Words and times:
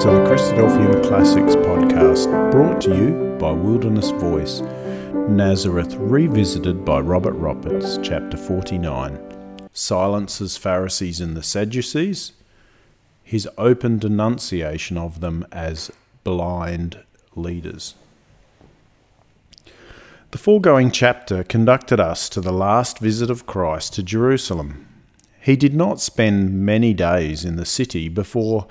to 0.00 0.10
the 0.10 0.24
Christadelphian 0.26 1.04
Classics 1.08 1.56
podcast, 1.56 2.30
brought 2.52 2.80
to 2.82 2.94
you 2.94 3.36
by 3.40 3.50
Wilderness 3.50 4.10
Voice. 4.10 4.60
Nazareth 5.28 5.96
Revisited 5.96 6.84
by 6.84 7.00
Robert 7.00 7.32
Roberts, 7.32 7.98
chapter 8.00 8.36
49. 8.36 9.18
Silences 9.72 10.56
Pharisees 10.56 11.20
and 11.20 11.36
the 11.36 11.42
Sadducees. 11.42 12.30
His 13.24 13.48
open 13.58 13.98
denunciation 13.98 14.96
of 14.96 15.18
them 15.18 15.44
as 15.50 15.90
blind 16.22 17.02
leaders. 17.34 17.96
The 20.30 20.38
foregoing 20.38 20.92
chapter 20.92 21.42
conducted 21.42 21.98
us 21.98 22.28
to 22.28 22.40
the 22.40 22.52
last 22.52 23.00
visit 23.00 23.30
of 23.30 23.46
Christ 23.46 23.94
to 23.94 24.04
Jerusalem. 24.04 24.86
He 25.40 25.56
did 25.56 25.74
not 25.74 26.00
spend 26.00 26.64
many 26.64 26.94
days 26.94 27.44
in 27.44 27.56
the 27.56 27.66
city 27.66 28.08
before 28.08 28.68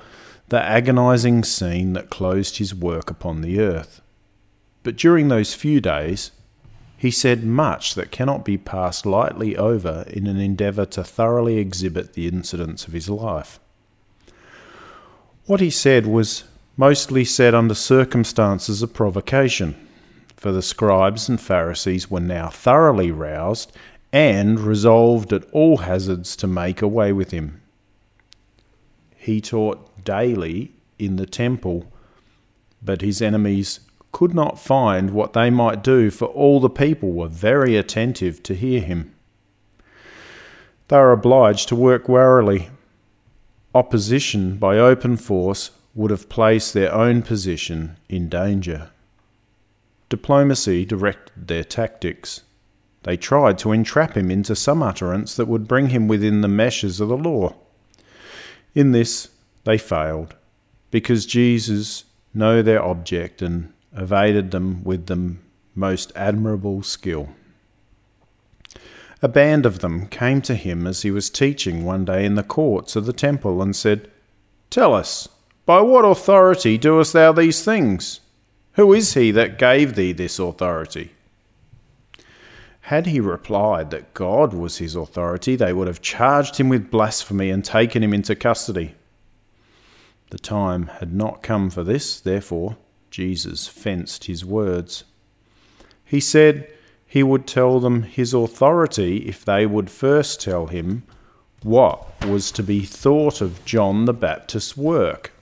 the 0.49 0.61
agonizing 0.61 1.43
scene 1.43 1.93
that 1.93 2.09
closed 2.09 2.57
his 2.57 2.73
work 2.73 3.09
upon 3.09 3.41
the 3.41 3.59
earth. 3.59 4.01
But 4.83 4.95
during 4.95 5.27
those 5.27 5.53
few 5.53 5.81
days, 5.81 6.31
he 6.97 7.11
said 7.11 7.43
much 7.43 7.95
that 7.95 8.11
cannot 8.11 8.45
be 8.45 8.57
passed 8.57 9.05
lightly 9.05 9.55
over 9.57 10.05
in 10.07 10.25
an 10.25 10.39
endeavour 10.39 10.85
to 10.85 11.03
thoroughly 11.03 11.57
exhibit 11.57 12.13
the 12.13 12.27
incidents 12.27 12.87
of 12.87 12.93
his 12.93 13.09
life. 13.09 13.59
What 15.45 15.59
he 15.59 15.69
said 15.69 16.07
was 16.07 16.45
mostly 16.75 17.25
said 17.25 17.53
under 17.53 17.75
circumstances 17.75 18.81
of 18.81 18.93
provocation, 18.93 19.75
for 20.35 20.51
the 20.51 20.61
scribes 20.61 21.27
and 21.27 21.39
Pharisees 21.39 22.09
were 22.09 22.19
now 22.19 22.49
thoroughly 22.49 23.11
roused 23.11 23.71
and 24.13 24.59
resolved 24.59 25.33
at 25.33 25.43
all 25.51 25.77
hazards 25.77 26.35
to 26.37 26.47
make 26.47 26.81
away 26.81 27.11
with 27.11 27.31
him. 27.31 27.61
He 29.27 29.41
taught 29.41 30.05
daily 30.05 30.71
in 30.97 31.17
the 31.17 31.25
temple, 31.25 31.91
but 32.81 33.01
his 33.01 33.21
enemies 33.21 33.81
could 34.13 34.33
not 34.33 34.57
find 34.57 35.09
what 35.09 35.33
they 35.33 35.49
might 35.49 35.83
do, 35.83 36.09
for 36.09 36.27
all 36.27 36.61
the 36.61 36.69
people 36.69 37.11
were 37.11 37.27
very 37.27 37.75
attentive 37.75 38.41
to 38.43 38.55
hear 38.55 38.79
him. 38.79 39.13
They 40.87 40.95
were 40.95 41.11
obliged 41.11 41.67
to 41.67 41.75
work 41.75 42.07
warily. 42.07 42.69
Opposition 43.75 44.55
by 44.55 44.77
open 44.77 45.17
force 45.17 45.71
would 45.93 46.09
have 46.09 46.29
placed 46.29 46.73
their 46.73 46.93
own 46.93 47.21
position 47.21 47.97
in 48.07 48.29
danger. 48.29 48.91
Diplomacy 50.07 50.85
directed 50.85 51.49
their 51.49 51.65
tactics. 51.65 52.43
They 53.03 53.17
tried 53.17 53.57
to 53.57 53.73
entrap 53.73 54.15
him 54.15 54.31
into 54.31 54.55
some 54.55 54.81
utterance 54.81 55.35
that 55.35 55.49
would 55.49 55.67
bring 55.67 55.89
him 55.89 56.07
within 56.07 56.39
the 56.39 56.47
meshes 56.47 57.01
of 57.01 57.09
the 57.09 57.17
law. 57.17 57.53
In 58.77 58.91
this 58.91 59.29
they 59.63 59.79
failed, 59.79 60.35
because 60.91 61.25
Jesus 61.25 62.03
knew 62.31 62.61
their 62.61 62.83
object 62.83 63.41
and 63.41 63.73
evaded 63.91 64.51
them 64.51 64.83
with 64.83 65.07
the 65.07 65.37
most 65.73 66.11
admirable 66.15 66.83
skill. 66.83 67.29
A 69.23 69.27
band 69.27 69.65
of 69.65 69.79
them 69.79 70.05
came 70.05 70.43
to 70.43 70.53
him 70.53 70.85
as 70.85 71.01
he 71.01 71.09
was 71.09 71.31
teaching 71.31 71.85
one 71.85 72.05
day 72.05 72.23
in 72.23 72.35
the 72.35 72.43
courts 72.43 72.95
of 72.95 73.07
the 73.07 73.13
temple 73.13 73.63
and 73.63 73.75
said, 73.75 74.11
Tell 74.69 74.93
us, 74.93 75.27
by 75.65 75.81
what 75.81 76.05
authority 76.05 76.77
doest 76.77 77.13
thou 77.13 77.31
these 77.31 77.65
things? 77.65 78.19
Who 78.73 78.93
is 78.93 79.15
he 79.15 79.31
that 79.31 79.57
gave 79.57 79.95
thee 79.95 80.11
this 80.11 80.37
authority? 80.37 81.13
Had 82.87 83.07
he 83.07 83.19
replied 83.19 83.91
that 83.91 84.13
God 84.13 84.53
was 84.53 84.77
his 84.77 84.95
authority, 84.95 85.57
they 85.57 85.73
would 85.73 85.87
have 85.87 86.01
charged 86.01 86.55
him 86.55 86.69
with 86.69 86.89
blasphemy 86.89 87.49
and 87.49 87.65
taken 87.65 88.01
him 88.01 88.13
into 88.13 88.33
custody. 88.33 88.95
The 90.29 90.37
time 90.37 90.87
had 90.87 91.13
not 91.13 91.43
come 91.43 91.69
for 91.69 91.83
this, 91.83 92.21
therefore, 92.21 92.77
Jesus 93.11 93.67
fenced 93.67 94.23
his 94.23 94.45
words. 94.45 95.03
He 96.05 96.21
said 96.21 96.71
he 97.05 97.23
would 97.23 97.45
tell 97.45 97.81
them 97.81 98.03
his 98.03 98.33
authority 98.33 99.17
if 99.27 99.43
they 99.43 99.65
would 99.65 99.89
first 99.89 100.39
tell 100.39 100.67
him 100.67 101.03
what 101.63 102.25
was 102.25 102.53
to 102.53 102.63
be 102.63 102.85
thought 102.85 103.41
of 103.41 103.65
John 103.65 104.05
the 104.05 104.13
Baptist's 104.13 104.77
work, 104.77 105.33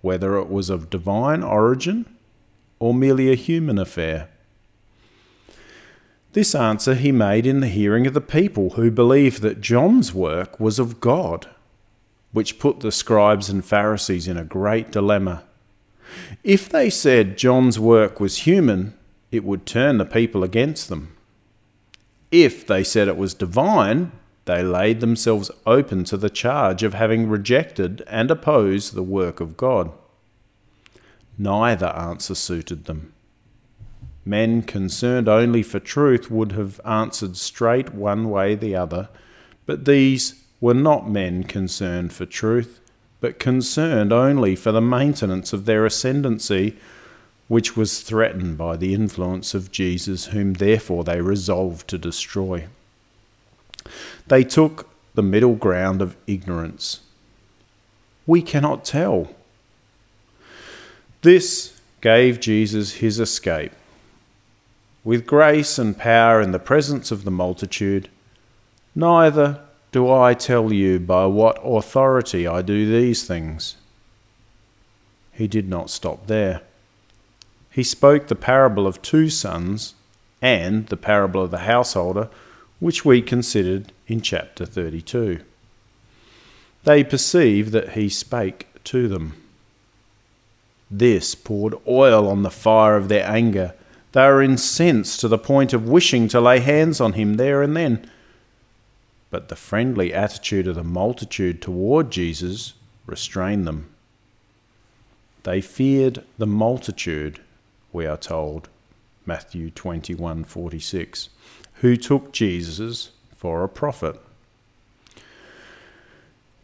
whether 0.00 0.36
it 0.38 0.50
was 0.50 0.70
of 0.70 0.90
divine 0.90 1.44
origin 1.44 2.04
or 2.80 2.92
merely 2.92 3.30
a 3.30 3.36
human 3.36 3.78
affair. 3.78 4.28
This 6.34 6.52
answer 6.52 6.96
he 6.96 7.12
made 7.12 7.46
in 7.46 7.60
the 7.60 7.68
hearing 7.68 8.08
of 8.08 8.12
the 8.12 8.20
people, 8.20 8.70
who 8.70 8.90
believed 8.90 9.40
that 9.42 9.60
John's 9.60 10.12
work 10.12 10.58
was 10.58 10.80
of 10.80 11.00
God, 11.00 11.46
which 12.32 12.58
put 12.58 12.80
the 12.80 12.90
scribes 12.90 13.48
and 13.48 13.64
Pharisees 13.64 14.26
in 14.26 14.36
a 14.36 14.44
great 14.44 14.90
dilemma. 14.90 15.44
If 16.42 16.68
they 16.68 16.90
said 16.90 17.38
John's 17.38 17.78
work 17.78 18.18
was 18.18 18.38
human, 18.38 18.94
it 19.30 19.44
would 19.44 19.64
turn 19.64 19.98
the 19.98 20.04
people 20.04 20.42
against 20.42 20.88
them. 20.88 21.16
If 22.32 22.66
they 22.66 22.82
said 22.82 23.06
it 23.06 23.16
was 23.16 23.32
divine, 23.32 24.10
they 24.44 24.60
laid 24.64 24.98
themselves 24.98 25.52
open 25.66 26.02
to 26.04 26.16
the 26.16 26.28
charge 26.28 26.82
of 26.82 26.94
having 26.94 27.28
rejected 27.28 28.02
and 28.08 28.28
opposed 28.28 28.94
the 28.94 29.04
work 29.04 29.38
of 29.38 29.56
God. 29.56 29.92
Neither 31.38 31.86
answer 31.86 32.34
suited 32.34 32.86
them. 32.86 33.13
Men 34.24 34.62
concerned 34.62 35.28
only 35.28 35.62
for 35.62 35.78
truth 35.78 36.30
would 36.30 36.52
have 36.52 36.80
answered 36.84 37.36
straight 37.36 37.92
one 37.92 38.30
way 38.30 38.54
the 38.54 38.74
other, 38.74 39.08
but 39.66 39.84
these 39.84 40.42
were 40.60 40.74
not 40.74 41.08
men 41.08 41.44
concerned 41.44 42.12
for 42.12 42.24
truth, 42.24 42.80
but 43.20 43.38
concerned 43.38 44.12
only 44.12 44.56
for 44.56 44.72
the 44.72 44.80
maintenance 44.80 45.52
of 45.52 45.66
their 45.66 45.84
ascendancy, 45.84 46.76
which 47.48 47.76
was 47.76 48.00
threatened 48.00 48.56
by 48.56 48.76
the 48.76 48.94
influence 48.94 49.52
of 49.52 49.70
Jesus, 49.70 50.26
whom 50.26 50.54
therefore 50.54 51.04
they 51.04 51.20
resolved 51.20 51.86
to 51.88 51.98
destroy. 51.98 52.64
They 54.26 54.42
took 54.42 54.88
the 55.14 55.22
middle 55.22 55.54
ground 55.54 56.00
of 56.00 56.16
ignorance. 56.26 57.00
We 58.26 58.40
cannot 58.40 58.86
tell. 58.86 59.34
This 61.20 61.78
gave 62.00 62.40
Jesus 62.40 62.94
his 62.94 63.20
escape 63.20 63.72
with 65.04 65.26
grace 65.26 65.78
and 65.78 65.98
power 65.98 66.40
in 66.40 66.50
the 66.50 66.58
presence 66.58 67.10
of 67.10 67.24
the 67.24 67.30
multitude, 67.30 68.08
neither 68.94 69.60
do 69.92 70.10
I 70.10 70.34
tell 70.34 70.72
you 70.72 70.98
by 70.98 71.26
what 71.26 71.60
authority 71.62 72.46
I 72.46 72.62
do 72.62 72.90
these 72.90 73.24
things. 73.24 73.76
He 75.30 75.46
did 75.46 75.68
not 75.68 75.90
stop 75.90 76.26
there. 76.26 76.62
He 77.70 77.82
spoke 77.82 78.28
the 78.28 78.34
parable 78.34 78.86
of 78.86 79.02
two 79.02 79.28
sons 79.28 79.94
and 80.40 80.86
the 80.86 80.96
parable 80.96 81.42
of 81.42 81.50
the 81.50 81.58
householder, 81.58 82.30
which 82.80 83.04
we 83.04 83.20
considered 83.20 83.92
in 84.06 84.20
chapter 84.20 84.64
32. 84.64 85.40
They 86.84 87.04
perceived 87.04 87.72
that 87.72 87.90
he 87.90 88.08
spake 88.08 88.68
to 88.84 89.08
them. 89.08 89.34
This 90.90 91.34
poured 91.34 91.74
oil 91.86 92.28
on 92.28 92.42
the 92.42 92.50
fire 92.50 92.96
of 92.96 93.08
their 93.08 93.28
anger 93.28 93.74
they 94.14 94.28
were 94.28 94.42
incensed 94.42 95.18
to 95.18 95.26
the 95.26 95.38
point 95.38 95.72
of 95.72 95.88
wishing 95.88 96.28
to 96.28 96.40
lay 96.40 96.60
hands 96.60 97.00
on 97.00 97.14
him 97.14 97.34
there 97.34 97.62
and 97.62 97.76
then. 97.76 98.08
But 99.28 99.48
the 99.48 99.56
friendly 99.56 100.14
attitude 100.14 100.68
of 100.68 100.76
the 100.76 100.84
multitude 100.84 101.60
toward 101.60 102.12
Jesus 102.12 102.74
restrained 103.06 103.66
them. 103.66 103.92
They 105.42 105.60
feared 105.60 106.22
the 106.38 106.46
multitude, 106.46 107.40
we 107.92 108.06
are 108.06 108.16
told, 108.16 108.68
Matthew 109.26 109.70
21:46, 109.70 111.28
who 111.80 111.96
took 111.96 112.32
Jesus 112.32 113.10
for 113.34 113.64
a 113.64 113.68
prophet. 113.68 114.20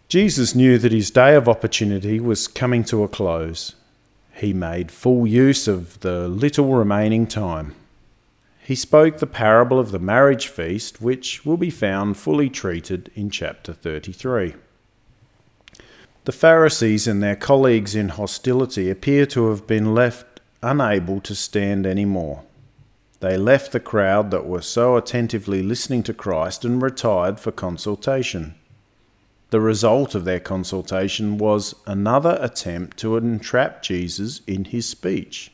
Jesus 0.08 0.54
knew 0.54 0.78
that 0.78 0.92
his 0.92 1.10
day 1.10 1.34
of 1.34 1.48
opportunity 1.48 2.20
was 2.20 2.46
coming 2.46 2.84
to 2.84 3.02
a 3.02 3.08
close 3.08 3.74
he 4.40 4.54
made 4.54 4.90
full 4.90 5.26
use 5.26 5.68
of 5.68 6.00
the 6.00 6.26
little 6.26 6.72
remaining 6.72 7.26
time. 7.26 7.74
He 8.62 8.74
spoke 8.74 9.18
the 9.18 9.26
parable 9.26 9.78
of 9.78 9.90
the 9.90 9.98
marriage 9.98 10.48
feast, 10.48 11.02
which 11.02 11.44
will 11.44 11.58
be 11.58 11.68
found 11.68 12.16
fully 12.16 12.48
treated 12.48 13.10
in 13.14 13.28
chapter 13.28 13.74
33. 13.74 14.54
The 16.24 16.32
Pharisees 16.32 17.06
and 17.06 17.22
their 17.22 17.36
colleagues 17.36 17.94
in 17.94 18.10
hostility 18.10 18.88
appear 18.88 19.26
to 19.26 19.50
have 19.50 19.66
been 19.66 19.94
left 19.94 20.40
unable 20.62 21.20
to 21.20 21.34
stand 21.34 21.84
any 21.84 22.04
more. 22.06 22.42
They 23.20 23.36
left 23.36 23.72
the 23.72 23.80
crowd 23.80 24.30
that 24.30 24.46
were 24.46 24.62
so 24.62 24.96
attentively 24.96 25.62
listening 25.62 26.02
to 26.04 26.14
Christ 26.14 26.64
and 26.64 26.80
retired 26.80 27.38
for 27.38 27.52
consultation. 27.52 28.54
The 29.50 29.60
result 29.60 30.14
of 30.14 30.24
their 30.24 30.40
consultation 30.40 31.36
was 31.36 31.74
another 31.86 32.38
attempt 32.40 32.96
to 32.98 33.16
entrap 33.16 33.82
Jesus 33.82 34.42
in 34.46 34.66
his 34.66 34.88
speech. 34.88 35.50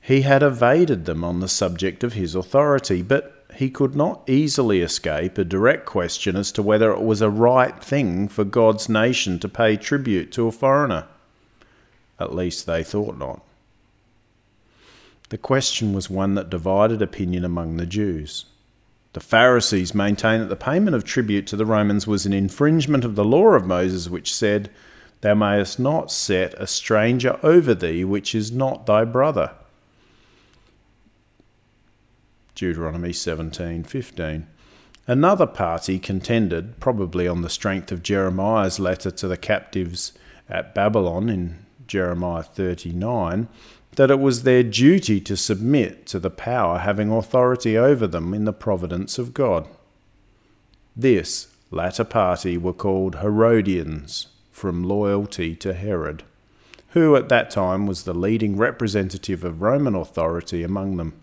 He 0.00 0.22
had 0.22 0.42
evaded 0.42 1.04
them 1.04 1.22
on 1.22 1.40
the 1.40 1.48
subject 1.48 2.02
of 2.02 2.14
his 2.14 2.34
authority, 2.34 3.02
but 3.02 3.46
he 3.54 3.70
could 3.70 3.94
not 3.94 4.22
easily 4.28 4.80
escape 4.80 5.38
a 5.38 5.44
direct 5.44 5.86
question 5.86 6.34
as 6.34 6.50
to 6.52 6.62
whether 6.62 6.92
it 6.92 7.02
was 7.02 7.22
a 7.22 7.30
right 7.30 7.82
thing 7.82 8.26
for 8.26 8.44
God's 8.44 8.88
nation 8.88 9.38
to 9.38 9.48
pay 9.48 9.76
tribute 9.76 10.32
to 10.32 10.48
a 10.48 10.52
foreigner. 10.52 11.06
At 12.18 12.34
least 12.34 12.66
they 12.66 12.82
thought 12.82 13.18
not. 13.18 13.42
The 15.28 15.38
question 15.38 15.92
was 15.92 16.10
one 16.10 16.34
that 16.34 16.50
divided 16.50 17.02
opinion 17.02 17.44
among 17.44 17.76
the 17.76 17.86
Jews. 17.86 18.46
The 19.14 19.20
Pharisees 19.20 19.94
maintained 19.94 20.42
that 20.42 20.48
the 20.48 20.56
payment 20.56 20.94
of 20.94 21.04
tribute 21.04 21.46
to 21.48 21.56
the 21.56 21.66
Romans 21.66 22.06
was 22.06 22.26
an 22.26 22.32
infringement 22.32 23.04
of 23.04 23.14
the 23.14 23.24
law 23.24 23.54
of 23.54 23.66
Moses, 23.66 24.08
which 24.08 24.34
said, 24.34 24.70
Thou 25.20 25.34
mayest 25.34 25.80
not 25.80 26.12
set 26.12 26.54
a 26.54 26.66
stranger 26.66 27.38
over 27.42 27.74
thee 27.74 28.04
which 28.04 28.34
is 28.34 28.52
not 28.52 28.86
thy 28.86 29.04
brother. 29.04 29.52
Deuteronomy 32.54 33.10
17:15. 33.10 34.44
Another 35.06 35.46
party 35.46 35.98
contended, 35.98 36.78
probably 36.80 37.26
on 37.26 37.42
the 37.42 37.48
strength 37.48 37.90
of 37.90 38.02
Jeremiah's 38.02 38.78
letter 38.78 39.10
to 39.10 39.26
the 39.26 39.36
captives 39.38 40.12
at 40.50 40.74
Babylon 40.74 41.28
in 41.28 41.64
Jeremiah 41.86 42.42
39, 42.42 43.48
that 43.98 44.12
it 44.12 44.20
was 44.20 44.44
their 44.44 44.62
duty 44.62 45.20
to 45.20 45.36
submit 45.36 46.06
to 46.06 46.20
the 46.20 46.30
power 46.30 46.78
having 46.78 47.10
authority 47.10 47.76
over 47.76 48.06
them 48.06 48.32
in 48.32 48.44
the 48.44 48.52
providence 48.52 49.18
of 49.18 49.34
God. 49.34 49.66
This 50.94 51.48
latter 51.72 52.04
party 52.04 52.56
were 52.56 52.72
called 52.72 53.16
Herodians, 53.16 54.28
from 54.52 54.84
loyalty 54.84 55.56
to 55.56 55.74
Herod, 55.74 56.22
who 56.90 57.16
at 57.16 57.28
that 57.30 57.50
time 57.50 57.88
was 57.88 58.04
the 58.04 58.14
leading 58.14 58.56
representative 58.56 59.42
of 59.42 59.62
Roman 59.62 59.96
authority 59.96 60.62
among 60.62 60.96
them. 60.96 61.14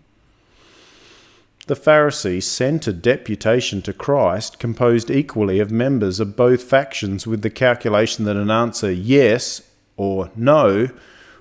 The 1.68 1.76
Pharisees 1.76 2.46
sent 2.46 2.86
a 2.86 2.92
deputation 2.92 3.80
to 3.82 3.94
Christ 3.94 4.58
composed 4.58 5.10
equally 5.10 5.60
of 5.60 5.70
members 5.70 6.20
of 6.20 6.36
both 6.36 6.62
factions 6.62 7.26
with 7.26 7.40
the 7.40 7.48
calculation 7.48 8.26
that 8.26 8.36
an 8.36 8.50
answer 8.50 8.92
yes 8.92 9.62
or 9.96 10.30
no 10.36 10.90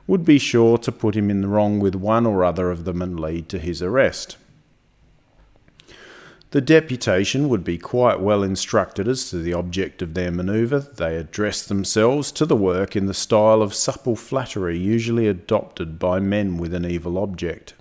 would 0.08 0.24
be 0.24 0.38
sure 0.38 0.78
to 0.78 0.92
put 0.92 1.16
him 1.16 1.30
in 1.30 1.42
the 1.42 1.48
wrong 1.48 1.80
with 1.80 1.96
one 1.96 2.26
or 2.26 2.44
other 2.44 2.72
of 2.72 2.86
them 2.86 3.02
and 3.02 3.20
lead 3.20 3.50
to 3.50 3.60
his 3.60 3.82
arrest. 3.82 4.38
The 6.52 6.62
deputation 6.62 7.50
would 7.50 7.66
be 7.66 7.78
quite 7.78 8.22
well 8.22 8.42
instructed 8.42 9.10
as 9.10 9.30
to 9.30 9.40
the 9.40 9.54
object 9.54 10.02
of 10.02 10.14
their 10.14 10.32
manoeuvre. 10.32 10.80
They 10.96 11.18
addressed 11.18 11.68
themselves 11.68 12.32
to 12.32 12.46
the 12.46 12.56
work 12.56 12.96
in 12.96 13.08
the 13.08 13.14
style 13.14 13.62
of 13.62 13.74
supple 13.74 14.16
flattery 14.16 14.78
usually 14.78 15.28
adopted 15.28 16.00
by 16.00 16.20
men 16.20 16.58
with 16.58 16.74
an 16.74 16.86
evil 16.86 17.18
object. 17.18 17.74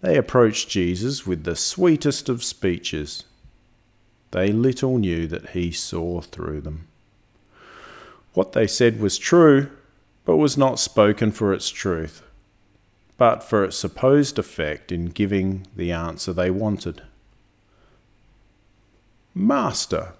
They 0.00 0.16
approached 0.16 0.70
Jesus 0.70 1.24
with 1.24 1.44
the 1.44 1.54
sweetest 1.54 2.28
of 2.28 2.42
speeches. 2.42 3.24
They 4.32 4.50
little 4.50 4.98
knew 4.98 5.28
that 5.28 5.50
he 5.50 5.70
saw 5.70 6.20
through 6.20 6.62
them. 6.62 6.88
What 8.34 8.52
they 8.54 8.66
said 8.66 8.98
was 8.98 9.18
true, 9.18 9.70
but 10.24 10.36
was 10.36 10.56
not 10.56 10.78
spoken 10.78 11.32
for 11.32 11.52
its 11.52 11.68
truth, 11.68 12.22
but 13.16 13.42
for 13.42 13.64
its 13.64 13.76
supposed 13.76 14.38
effect 14.38 14.92
in 14.92 15.06
giving 15.06 15.66
the 15.76 15.92
answer 15.92 16.32
they 16.32 16.50
wanted. 16.50 17.02
Master, 19.34 20.12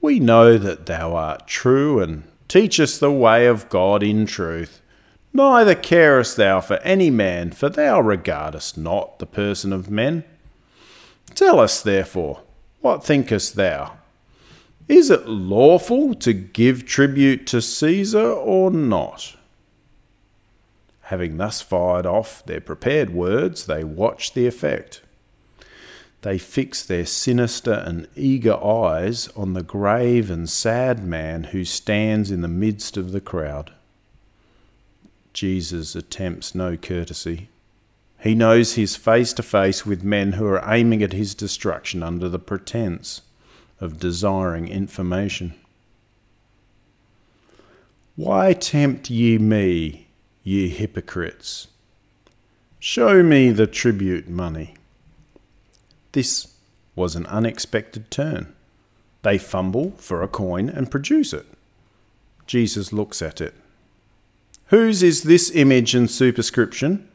we 0.00 0.18
know 0.18 0.58
that 0.58 0.86
thou 0.86 1.14
art 1.14 1.46
true 1.46 2.00
and 2.00 2.24
teachest 2.48 3.00
the 3.00 3.12
way 3.12 3.46
of 3.46 3.68
God 3.68 4.02
in 4.02 4.26
truth. 4.26 4.80
Neither 5.32 5.76
carest 5.76 6.36
thou 6.36 6.60
for 6.60 6.78
any 6.78 7.10
man, 7.10 7.52
for 7.52 7.68
thou 7.68 8.00
regardest 8.00 8.76
not 8.76 9.20
the 9.20 9.26
person 9.26 9.72
of 9.72 9.90
men. 9.90 10.24
Tell 11.34 11.60
us, 11.60 11.80
therefore, 11.80 12.42
what 12.80 13.04
thinkest 13.04 13.54
thou? 13.54 13.92
Is 14.90 15.08
it 15.08 15.28
lawful 15.28 16.16
to 16.16 16.32
give 16.32 16.84
tribute 16.84 17.46
to 17.46 17.62
Caesar 17.62 18.32
or 18.32 18.72
not? 18.72 19.36
Having 21.02 21.36
thus 21.36 21.60
fired 21.62 22.06
off 22.06 22.44
their 22.44 22.60
prepared 22.60 23.10
words, 23.10 23.66
they 23.66 23.84
watched 23.84 24.34
the 24.34 24.48
effect. 24.48 25.00
They 26.22 26.38
fix 26.38 26.84
their 26.84 27.06
sinister 27.06 27.72
and 27.72 28.08
eager 28.16 28.56
eyes 28.56 29.28
on 29.36 29.52
the 29.52 29.62
grave 29.62 30.28
and 30.28 30.50
sad 30.50 31.04
man 31.04 31.44
who 31.44 31.64
stands 31.64 32.32
in 32.32 32.40
the 32.40 32.48
midst 32.48 32.96
of 32.96 33.12
the 33.12 33.20
crowd. 33.20 33.72
Jesus 35.32 35.94
attempts 35.94 36.52
no 36.52 36.76
courtesy. 36.76 37.48
He 38.18 38.34
knows 38.34 38.74
he's 38.74 38.96
face 38.96 39.32
to 39.34 39.44
face 39.44 39.86
with 39.86 40.02
men 40.02 40.32
who 40.32 40.46
are 40.46 40.64
aiming 40.68 41.00
at 41.04 41.12
his 41.12 41.36
destruction 41.36 42.02
under 42.02 42.28
the 42.28 42.40
pretense 42.40 43.22
of 43.80 43.98
desiring 43.98 44.68
information. 44.68 45.54
Why 48.16 48.52
tempt 48.52 49.08
ye 49.08 49.38
me, 49.38 50.08
ye 50.42 50.68
hypocrites? 50.68 51.68
Show 52.78 53.22
me 53.22 53.50
the 53.50 53.66
tribute 53.66 54.28
money. 54.28 54.74
This 56.12 56.54
was 56.94 57.16
an 57.16 57.26
unexpected 57.26 58.10
turn. 58.10 58.54
They 59.22 59.38
fumble 59.38 59.92
for 59.96 60.22
a 60.22 60.28
coin 60.28 60.68
and 60.68 60.90
produce 60.90 61.32
it. 61.32 61.46
Jesus 62.46 62.92
looks 62.92 63.22
at 63.22 63.40
it. 63.40 63.54
Whose 64.66 65.02
is 65.02 65.22
this 65.22 65.50
image 65.54 65.94
and 65.94 66.10
superscription? 66.10 67.08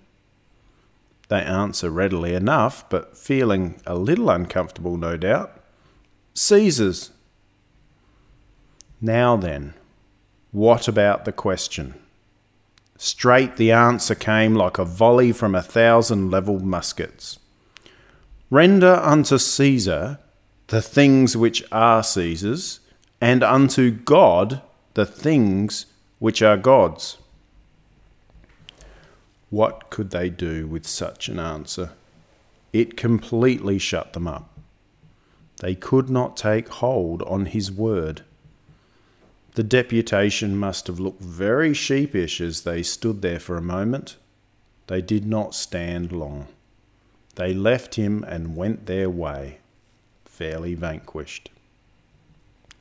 They 1.29 1.41
answer 1.41 1.89
readily 1.89 2.33
enough, 2.33 2.87
but 2.89 3.17
feeling 3.17 3.81
a 3.85 3.95
little 3.95 4.29
uncomfortable, 4.29 4.97
no 4.97 5.17
doubt. 5.17 5.59
Caesar's. 6.37 7.11
Now 8.99 9.37
then, 9.37 9.73
what 10.51 10.89
about 10.89 11.23
the 11.23 11.31
question? 11.31 11.95
Straight 12.97 13.55
the 13.55 13.71
answer 13.71 14.15
came 14.15 14.53
like 14.53 14.77
a 14.77 14.83
volley 14.83 15.31
from 15.31 15.55
a 15.55 15.61
thousand 15.61 16.31
levelled 16.31 16.63
muskets. 16.63 17.39
Render 18.49 18.95
unto 18.95 19.37
Caesar 19.37 20.19
the 20.67 20.81
things 20.81 21.37
which 21.37 21.63
are 21.71 22.03
Caesar's, 22.03 22.81
and 23.21 23.41
unto 23.41 23.91
God 23.91 24.61
the 24.95 25.05
things 25.05 25.85
which 26.19 26.41
are 26.41 26.57
God's. 26.57 27.17
What 29.49 29.89
could 29.89 30.09
they 30.09 30.29
do 30.29 30.67
with 30.67 30.85
such 30.85 31.29
an 31.29 31.39
answer? 31.39 31.91
It 32.73 32.97
completely 32.97 33.77
shut 33.79 34.11
them 34.13 34.27
up. 34.27 34.54
They 35.59 35.75
could 35.75 36.09
not 36.09 36.37
take 36.37 36.67
hold 36.67 37.21
on 37.23 37.45
his 37.45 37.71
word. 37.71 38.21
The 39.55 39.63
deputation 39.63 40.57
must 40.57 40.87
have 40.87 40.99
looked 40.99 41.21
very 41.21 41.73
sheepish 41.73 42.41
as 42.41 42.63
they 42.63 42.83
stood 42.83 43.21
there 43.21 43.39
for 43.39 43.55
a 43.57 43.61
moment. 43.61 44.17
They 44.87 45.01
did 45.01 45.25
not 45.25 45.55
stand 45.55 46.11
long. 46.11 46.47
They 47.35 47.53
left 47.53 47.95
him 47.95 48.23
and 48.25 48.55
went 48.55 48.85
their 48.85 49.09
way, 49.09 49.59
fairly 50.25 50.73
vanquished. 50.73 51.49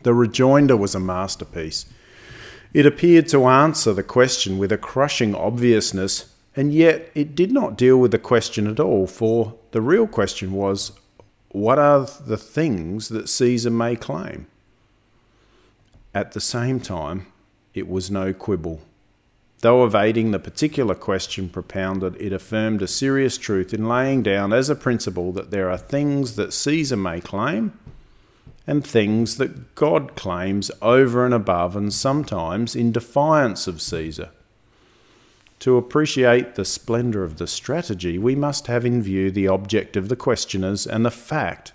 The 0.03 0.15
rejoinder 0.15 0.77
was 0.77 0.95
a 0.95 1.01
masterpiece. 1.01 1.87
It 2.73 2.87
appeared 2.87 3.29
to 3.29 3.47
answer 3.47 3.93
the 3.93 4.03
question 4.03 4.59
with 4.59 4.73
a 4.73 4.79
crushing 4.79 5.35
obviousness, 5.35 6.35
and 6.57 6.75
yet 6.75 7.11
it 7.15 7.37
did 7.37 7.53
not 7.53 7.79
deal 7.79 7.99
with 7.99 8.11
the 8.11 8.19
question 8.19 8.67
at 8.67 8.81
all, 8.81 9.07
for 9.07 9.55
the 9.71 9.81
real 9.81 10.07
question 10.09 10.53
was 10.53 10.93
what 11.55 11.79
are 11.79 12.05
the 12.27 12.37
things 12.37 13.11
that 13.11 13.29
Caesar 13.29 13.71
may 13.71 13.95
claim? 13.95 14.49
At 16.13 16.33
the 16.33 16.41
same 16.41 16.81
time, 16.81 17.29
it 17.73 17.87
was 17.87 18.11
no 18.11 18.33
quibble. 18.33 18.81
Though 19.61 19.85
evading 19.85 20.33
the 20.33 20.41
particular 20.41 20.97
question 20.97 21.49
propounded, 21.49 22.21
it 22.21 22.33
affirmed 22.33 22.83
a 22.83 22.89
serious 22.89 23.39
truth 23.39 23.73
in 23.73 23.89
laying 23.89 24.25
down 24.25 24.53
as 24.53 24.69
a 24.69 24.75
principle 24.75 25.31
that 25.35 25.53
there 25.53 25.71
are 25.71 25.79
things 25.79 26.35
that 26.35 26.53
Caesar 26.53 26.97
may 26.97 27.21
claim 27.21 27.79
and 28.67 28.85
things 28.85 29.37
that 29.37 29.77
God 29.77 30.17
claims 30.17 30.73
over 30.83 31.25
and 31.25 31.33
above 31.33 31.77
and 31.77 31.93
sometimes 31.93 32.75
in 32.75 32.91
defiance 32.91 33.69
of 33.69 33.81
Caesar. 33.81 34.31
To 35.61 35.77
appreciate 35.77 36.55
the 36.55 36.65
splendour 36.65 37.23
of 37.23 37.39
the 37.39 37.47
strategy, 37.47 38.19
we 38.19 38.35
must 38.35 38.67
have 38.67 38.85
in 38.85 39.03
view 39.03 39.31
the 39.31 39.49
object 39.49 39.97
of 39.97 40.09
the 40.09 40.17
questioners 40.17 40.87
and 40.87 41.05
the 41.05 41.11
fact 41.11 41.73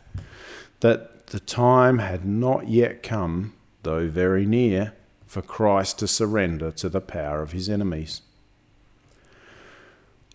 that 0.81 1.27
the 1.27 1.39
time 1.39 1.99
had 1.99 2.25
not 2.25 2.67
yet 2.67 3.03
come, 3.03 3.53
though 3.83 4.07
very 4.07 4.45
near, 4.45 4.93
for 5.25 5.41
Christ 5.41 5.99
to 5.99 6.07
surrender 6.07 6.71
to 6.71 6.89
the 6.89 7.01
power 7.01 7.41
of 7.41 7.51
his 7.51 7.69
enemies. 7.69 8.21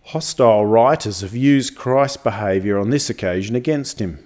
Hostile 0.03 0.65
writers 0.65 1.21
have 1.21 1.35
used 1.35 1.75
Christ's 1.75 2.17
behaviour 2.17 2.77
on 2.77 2.91
this 2.91 3.09
occasion 3.09 3.55
against 3.55 3.99
him. 3.99 4.19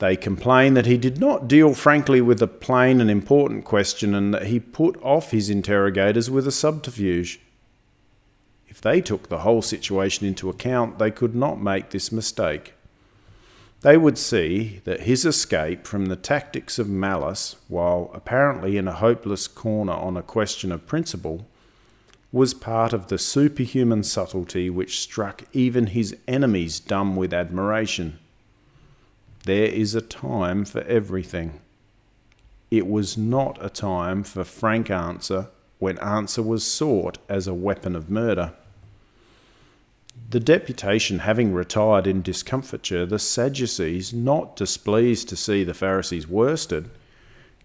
They 0.00 0.16
complain 0.16 0.74
that 0.74 0.86
he 0.86 0.96
did 0.96 1.18
not 1.18 1.48
deal 1.48 1.74
frankly 1.74 2.20
with 2.20 2.40
a 2.42 2.46
plain 2.46 3.00
and 3.00 3.10
important 3.10 3.64
question 3.64 4.14
and 4.14 4.32
that 4.32 4.46
he 4.46 4.60
put 4.60 5.00
off 5.02 5.30
his 5.30 5.50
interrogators 5.50 6.30
with 6.30 6.46
a 6.46 6.52
subterfuge. 6.52 7.40
They 8.84 9.00
took 9.00 9.30
the 9.30 9.38
whole 9.38 9.62
situation 9.62 10.26
into 10.26 10.50
account, 10.50 10.98
they 10.98 11.10
could 11.10 11.34
not 11.34 11.58
make 11.58 11.88
this 11.88 12.12
mistake. 12.12 12.74
They 13.80 13.96
would 13.96 14.18
see 14.18 14.82
that 14.84 15.04
his 15.04 15.24
escape 15.24 15.86
from 15.86 16.06
the 16.06 16.16
tactics 16.16 16.78
of 16.78 16.86
malice, 16.86 17.56
while 17.68 18.10
apparently 18.12 18.76
in 18.76 18.86
a 18.86 18.92
hopeless 18.92 19.48
corner 19.48 19.94
on 19.94 20.18
a 20.18 20.22
question 20.22 20.70
of 20.70 20.86
principle, 20.86 21.46
was 22.30 22.52
part 22.52 22.92
of 22.92 23.06
the 23.06 23.16
superhuman 23.16 24.02
subtlety 24.02 24.68
which 24.68 25.00
struck 25.00 25.44
even 25.54 25.86
his 25.86 26.14
enemies 26.28 26.78
dumb 26.78 27.16
with 27.16 27.32
admiration. 27.32 28.18
There 29.44 29.64
is 29.64 29.94
a 29.94 30.02
time 30.02 30.66
for 30.66 30.82
everything. 30.82 31.58
It 32.70 32.86
was 32.86 33.16
not 33.16 33.56
a 33.64 33.70
time 33.70 34.24
for 34.24 34.44
frank 34.44 34.90
answer 34.90 35.48
when 35.78 35.98
answer 36.00 36.42
was 36.42 36.66
sought 36.66 37.16
as 37.30 37.46
a 37.46 37.54
weapon 37.54 37.96
of 37.96 38.10
murder. 38.10 38.52
The 40.34 40.40
deputation 40.40 41.20
having 41.20 41.54
retired 41.54 42.08
in 42.08 42.20
discomfiture, 42.20 43.06
the 43.06 43.20
Sadducees, 43.20 44.12
not 44.12 44.56
displeased 44.56 45.28
to 45.28 45.36
see 45.36 45.62
the 45.62 45.74
Pharisees 45.74 46.26
worsted, 46.26 46.90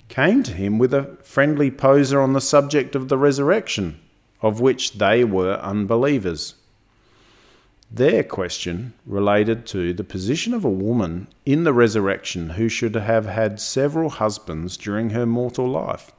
came 0.08 0.44
to 0.44 0.54
him 0.54 0.78
with 0.78 0.94
a 0.94 1.18
friendly 1.24 1.72
poser 1.72 2.22
on 2.22 2.34
the 2.34 2.40
subject 2.40 2.94
of 2.94 3.08
the 3.08 3.18
resurrection, 3.18 4.00
of 4.44 4.62
which 4.62 5.00
they 5.00 5.24
were 5.24 5.54
unbelievers. 5.54 6.54
Their 7.90 8.24
question 8.24 8.94
related 9.04 9.66
to 9.70 9.92
the 9.92 10.04
position 10.04 10.54
of 10.54 10.64
a 10.64 10.70
woman 10.70 11.28
in 11.48 11.64
the 11.64 11.74
resurrection 11.74 12.52
who 12.52 12.70
should 12.70 12.94
have 12.94 13.26
had 13.26 13.60
several 13.60 14.12
husbands 14.12 14.78
during 14.78 15.10
her 15.10 15.26
mortal 15.26 15.68
life. 15.68 16.12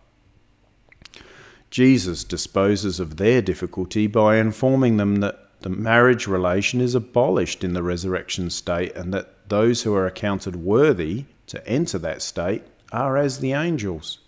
Jesus 1.71 2.25
disposes 2.25 2.99
of 2.99 3.19
their 3.19 3.40
difficulty 3.40 4.09
by 4.09 4.38
informing 4.38 4.97
them 4.97 5.21
that 5.21 5.47
the 5.61 5.69
marriage 5.69 6.26
relation 6.26 6.81
is 6.81 6.95
abolished 6.95 7.62
in 7.62 7.75
the 7.75 7.83
resurrection 7.83 8.50
state 8.50 8.95
and 8.97 9.12
that 9.12 9.49
those 9.49 9.83
who 9.83 9.95
are 9.95 10.07
accounted 10.07 10.57
worthy 10.57 11.25
to 11.47 11.67
enter 11.67 11.99
that 11.99 12.23
state 12.23 12.62
are 12.93 13.17
as 13.17 13.40
the 13.40 13.52
angels. 13.52 14.19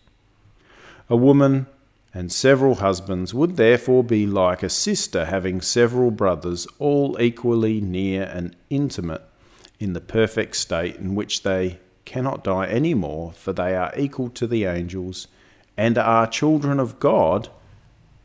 A 1.08 1.16
woman 1.16 1.66
and 2.14 2.30
several 2.30 2.76
husbands 2.76 3.32
would 3.32 3.56
therefore 3.56 4.04
be 4.04 4.26
like 4.26 4.62
a 4.62 4.68
sister 4.68 5.24
having 5.24 5.60
several 5.60 6.10
brothers, 6.10 6.66
all 6.78 7.20
equally 7.20 7.80
near 7.80 8.24
and 8.24 8.54
intimate, 8.68 9.22
in 9.80 9.94
the 9.94 10.00
perfect 10.00 10.56
state 10.56 10.96
in 10.96 11.14
which 11.14 11.42
they 11.42 11.78
cannot 12.04 12.44
die 12.44 12.66
any 12.66 12.94
more, 12.94 13.32
for 13.32 13.52
they 13.52 13.74
are 13.74 13.92
equal 13.96 14.28
to 14.28 14.46
the 14.46 14.64
angels 14.64 15.28
and 15.76 15.96
are 15.96 16.26
children 16.26 16.78
of 16.78 17.00
God, 17.00 17.48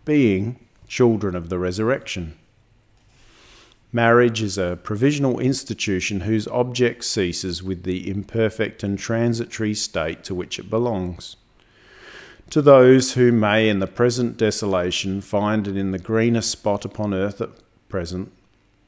being 0.03 0.59
children 0.87 1.35
of 1.35 1.49
the 1.49 1.57
resurrection. 1.57 2.36
Marriage 3.97 4.43
is 4.43 4.59
a 4.59 4.77
provisional 4.83 5.39
institution 5.39 6.19
whose 6.19 6.47
object 6.49 7.03
ceases 7.03 7.63
with 7.63 7.81
the 7.81 8.07
imperfect 8.07 8.83
and 8.83 8.99
transitory 8.99 9.73
state 9.73 10.23
to 10.23 10.35
which 10.35 10.59
it 10.59 10.69
belongs. 10.69 11.35
To 12.51 12.61
those 12.61 13.13
who 13.13 13.31
may 13.31 13.67
in 13.67 13.79
the 13.79 13.87
present 13.87 14.37
desolation 14.37 15.19
find 15.19 15.67
it 15.67 15.75
in 15.75 15.93
the 15.93 15.97
greenest 15.97 16.51
spot 16.51 16.85
upon 16.85 17.11
earth 17.11 17.41
at 17.41 17.49
present, 17.89 18.31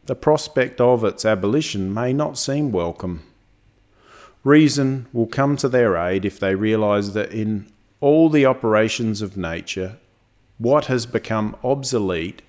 the 0.05 0.13
prospect 0.13 0.79
of 0.79 1.03
its 1.03 1.25
abolition 1.25 1.91
may 1.91 2.13
not 2.13 2.37
seem 2.37 2.71
welcome. 2.71 3.23
Reason 4.43 5.07
will 5.11 5.25
come 5.25 5.57
to 5.57 5.67
their 5.67 5.97
aid 5.97 6.23
if 6.23 6.39
they 6.39 6.53
realize 6.53 7.13
that 7.13 7.31
in 7.31 7.65
all 7.99 8.29
the 8.29 8.45
operations 8.45 9.23
of 9.23 9.35
nature, 9.35 9.97
what 10.59 10.85
has 10.85 11.07
become 11.07 11.55
obsolete 11.63 12.43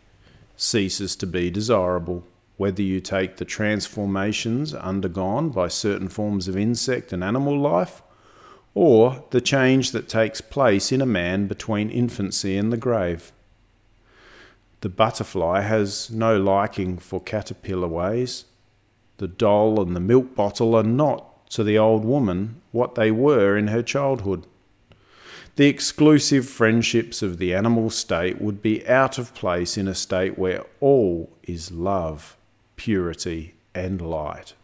ceases 0.58 1.16
to 1.16 1.26
be 1.26 1.48
desirable. 1.48 2.22
Whether 2.60 2.82
you 2.82 3.00
take 3.00 3.38
the 3.38 3.46
transformations 3.46 4.74
undergone 4.74 5.48
by 5.48 5.68
certain 5.68 6.10
forms 6.10 6.46
of 6.46 6.58
insect 6.58 7.10
and 7.10 7.24
animal 7.24 7.58
life, 7.58 8.02
or 8.74 9.24
the 9.30 9.40
change 9.40 9.92
that 9.92 10.10
takes 10.10 10.42
place 10.42 10.92
in 10.92 11.00
a 11.00 11.06
man 11.06 11.46
between 11.46 11.88
infancy 11.88 12.58
and 12.58 12.70
the 12.70 12.76
grave. 12.76 13.32
The 14.82 14.90
butterfly 14.90 15.62
has 15.62 16.10
no 16.10 16.38
liking 16.38 16.98
for 16.98 17.18
caterpillar 17.18 17.88
ways. 17.88 18.44
The 19.16 19.28
doll 19.28 19.80
and 19.80 19.96
the 19.96 19.98
milk 20.00 20.34
bottle 20.34 20.74
are 20.74 20.82
not 20.82 21.48
to 21.52 21.64
the 21.64 21.78
old 21.78 22.04
woman 22.04 22.60
what 22.72 22.94
they 22.94 23.10
were 23.10 23.56
in 23.56 23.68
her 23.68 23.82
childhood. 23.82 24.46
The 25.56 25.68
exclusive 25.68 26.46
friendships 26.46 27.22
of 27.22 27.38
the 27.38 27.54
animal 27.54 27.88
state 27.88 28.38
would 28.38 28.60
be 28.60 28.86
out 28.86 29.16
of 29.16 29.32
place 29.32 29.78
in 29.78 29.88
a 29.88 29.94
state 29.94 30.38
where 30.38 30.66
all 30.80 31.30
is 31.42 31.72
love, 31.72 32.36
purity, 32.80 33.52
and 33.74 34.00
light. 34.00 34.54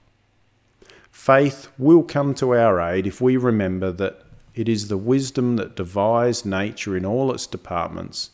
Faith 1.11 1.68
will 1.76 2.02
come 2.02 2.32
to 2.32 2.54
our 2.54 2.80
aid 2.80 3.06
if 3.06 3.20
we 3.20 3.37
remember 3.37 3.92
that 3.92 4.23
it 4.54 4.70
is 4.70 4.88
the 4.88 4.96
wisdom 4.96 5.56
that 5.56 5.76
devised 5.76 6.46
nature 6.46 6.96
in 6.96 7.04
all 7.04 7.30
its 7.30 7.46
departments 7.46 8.30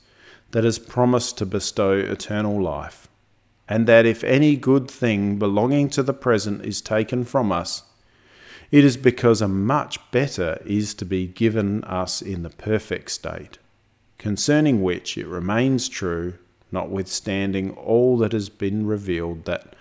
that 0.52 0.62
has 0.62 0.78
promised 0.78 1.36
to 1.36 1.44
bestow 1.44 1.94
eternal 1.94 2.62
life, 2.62 3.08
and 3.68 3.88
that 3.88 4.06
if 4.06 4.22
any 4.22 4.54
good 4.54 4.88
thing 4.88 5.36
belonging 5.36 5.90
to 5.90 6.04
the 6.04 6.14
present 6.14 6.64
is 6.64 6.80
taken 6.80 7.24
from 7.24 7.50
us, 7.50 7.82
it 8.70 8.84
is 8.84 8.96
because 8.96 9.42
a 9.42 9.48
much 9.48 9.98
better 10.12 10.62
is 10.64 10.94
to 10.94 11.04
be 11.04 11.26
given 11.26 11.82
us 11.82 12.22
in 12.22 12.44
the 12.44 12.50
perfect 12.50 13.10
state, 13.10 13.58
concerning 14.16 14.80
which 14.80 15.18
it 15.18 15.26
remains 15.26 15.88
true, 15.88 16.34
notwithstanding 16.72 17.70
all 17.72 18.16
that 18.18 18.32
has 18.32 18.48
been 18.48 18.86
revealed, 18.86 19.44
that 19.44 19.74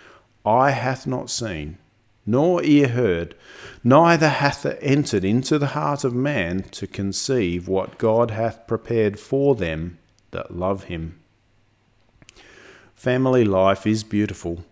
eye 0.45 0.71
hath 0.71 1.07
not 1.07 1.29
seen 1.29 1.77
nor 2.25 2.63
ear 2.63 2.89
heard, 2.89 3.35
neither 3.83 4.29
hath 4.29 4.65
it 4.65 4.77
entered 4.81 5.25
into 5.25 5.57
the 5.57 5.67
heart 5.67 6.03
of 6.03 6.13
man 6.13 6.61
to 6.61 6.85
conceive 6.87 7.67
what 7.67 7.97
God 7.97 8.31
hath 8.31 8.67
prepared 8.67 9.19
for 9.19 9.55
them 9.55 9.97
that 10.31 10.55
love 10.55 10.85
him. 10.85 11.19
Family 12.95 13.43
life 13.43 13.87
is 13.87 14.03
beautiful, 14.03 14.63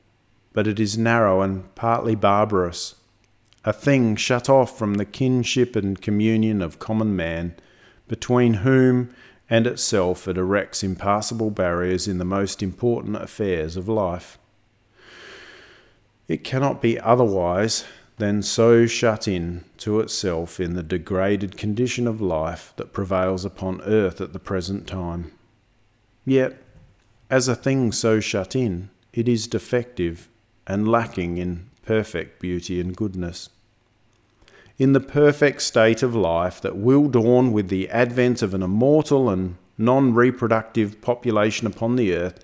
but 0.53 0.67
it 0.67 0.79
is 0.79 0.97
narrow 0.97 1.41
and 1.41 1.73
partly 1.75 2.15
barbarous, 2.15 2.95
a 3.65 3.73
thing 3.73 4.15
shut 4.15 4.47
off 4.47 4.77
from 4.77 4.95
the 4.95 5.05
kinship 5.05 5.75
and 5.75 6.01
communion 6.01 6.61
of 6.61 6.79
common 6.79 7.15
man, 7.15 7.55
between 8.07 8.55
whom 8.55 9.13
and 9.49 9.65
itself 9.65 10.27
it 10.27 10.37
erects 10.37 10.83
impassable 10.83 11.49
barriers 11.49 12.07
in 12.07 12.17
the 12.17 12.25
most 12.25 12.61
important 12.61 13.15
affairs 13.15 13.75
of 13.75 13.89
life. 13.89 14.37
It 16.27 16.43
cannot 16.43 16.81
be 16.81 16.99
otherwise 16.99 17.85
than 18.17 18.43
so 18.43 18.85
shut 18.85 19.27
in 19.27 19.63
to 19.77 19.99
itself 19.99 20.59
in 20.59 20.75
the 20.75 20.83
degraded 20.83 21.57
condition 21.57 22.05
of 22.05 22.21
life 22.21 22.73
that 22.75 22.93
prevails 22.93 23.45
upon 23.45 23.81
earth 23.81 24.21
at 24.21 24.33
the 24.33 24.39
present 24.39 24.85
time. 24.85 25.31
Yet, 26.25 26.61
as 27.29 27.47
a 27.47 27.55
thing 27.55 27.91
so 27.91 28.19
shut 28.19 28.55
in, 28.55 28.89
it 29.13 29.27
is 29.27 29.47
defective 29.47 30.29
and 30.67 30.87
lacking 30.87 31.37
in 31.37 31.69
perfect 31.83 32.39
beauty 32.39 32.79
and 32.79 32.95
goodness. 32.95 33.49
In 34.79 34.93
the 34.93 35.01
perfect 35.01 35.61
state 35.61 36.01
of 36.01 36.15
life 36.15 36.61
that 36.61 36.77
will 36.77 37.09
dawn 37.09 37.51
with 37.51 37.67
the 37.67 37.89
advent 37.89 38.41
of 38.41 38.53
an 38.53 38.63
immortal 38.63 39.29
and 39.29 39.57
non 39.77 40.13
reproductive 40.13 41.01
population 41.01 41.67
upon 41.67 41.97
the 41.97 42.15
earth, 42.15 42.39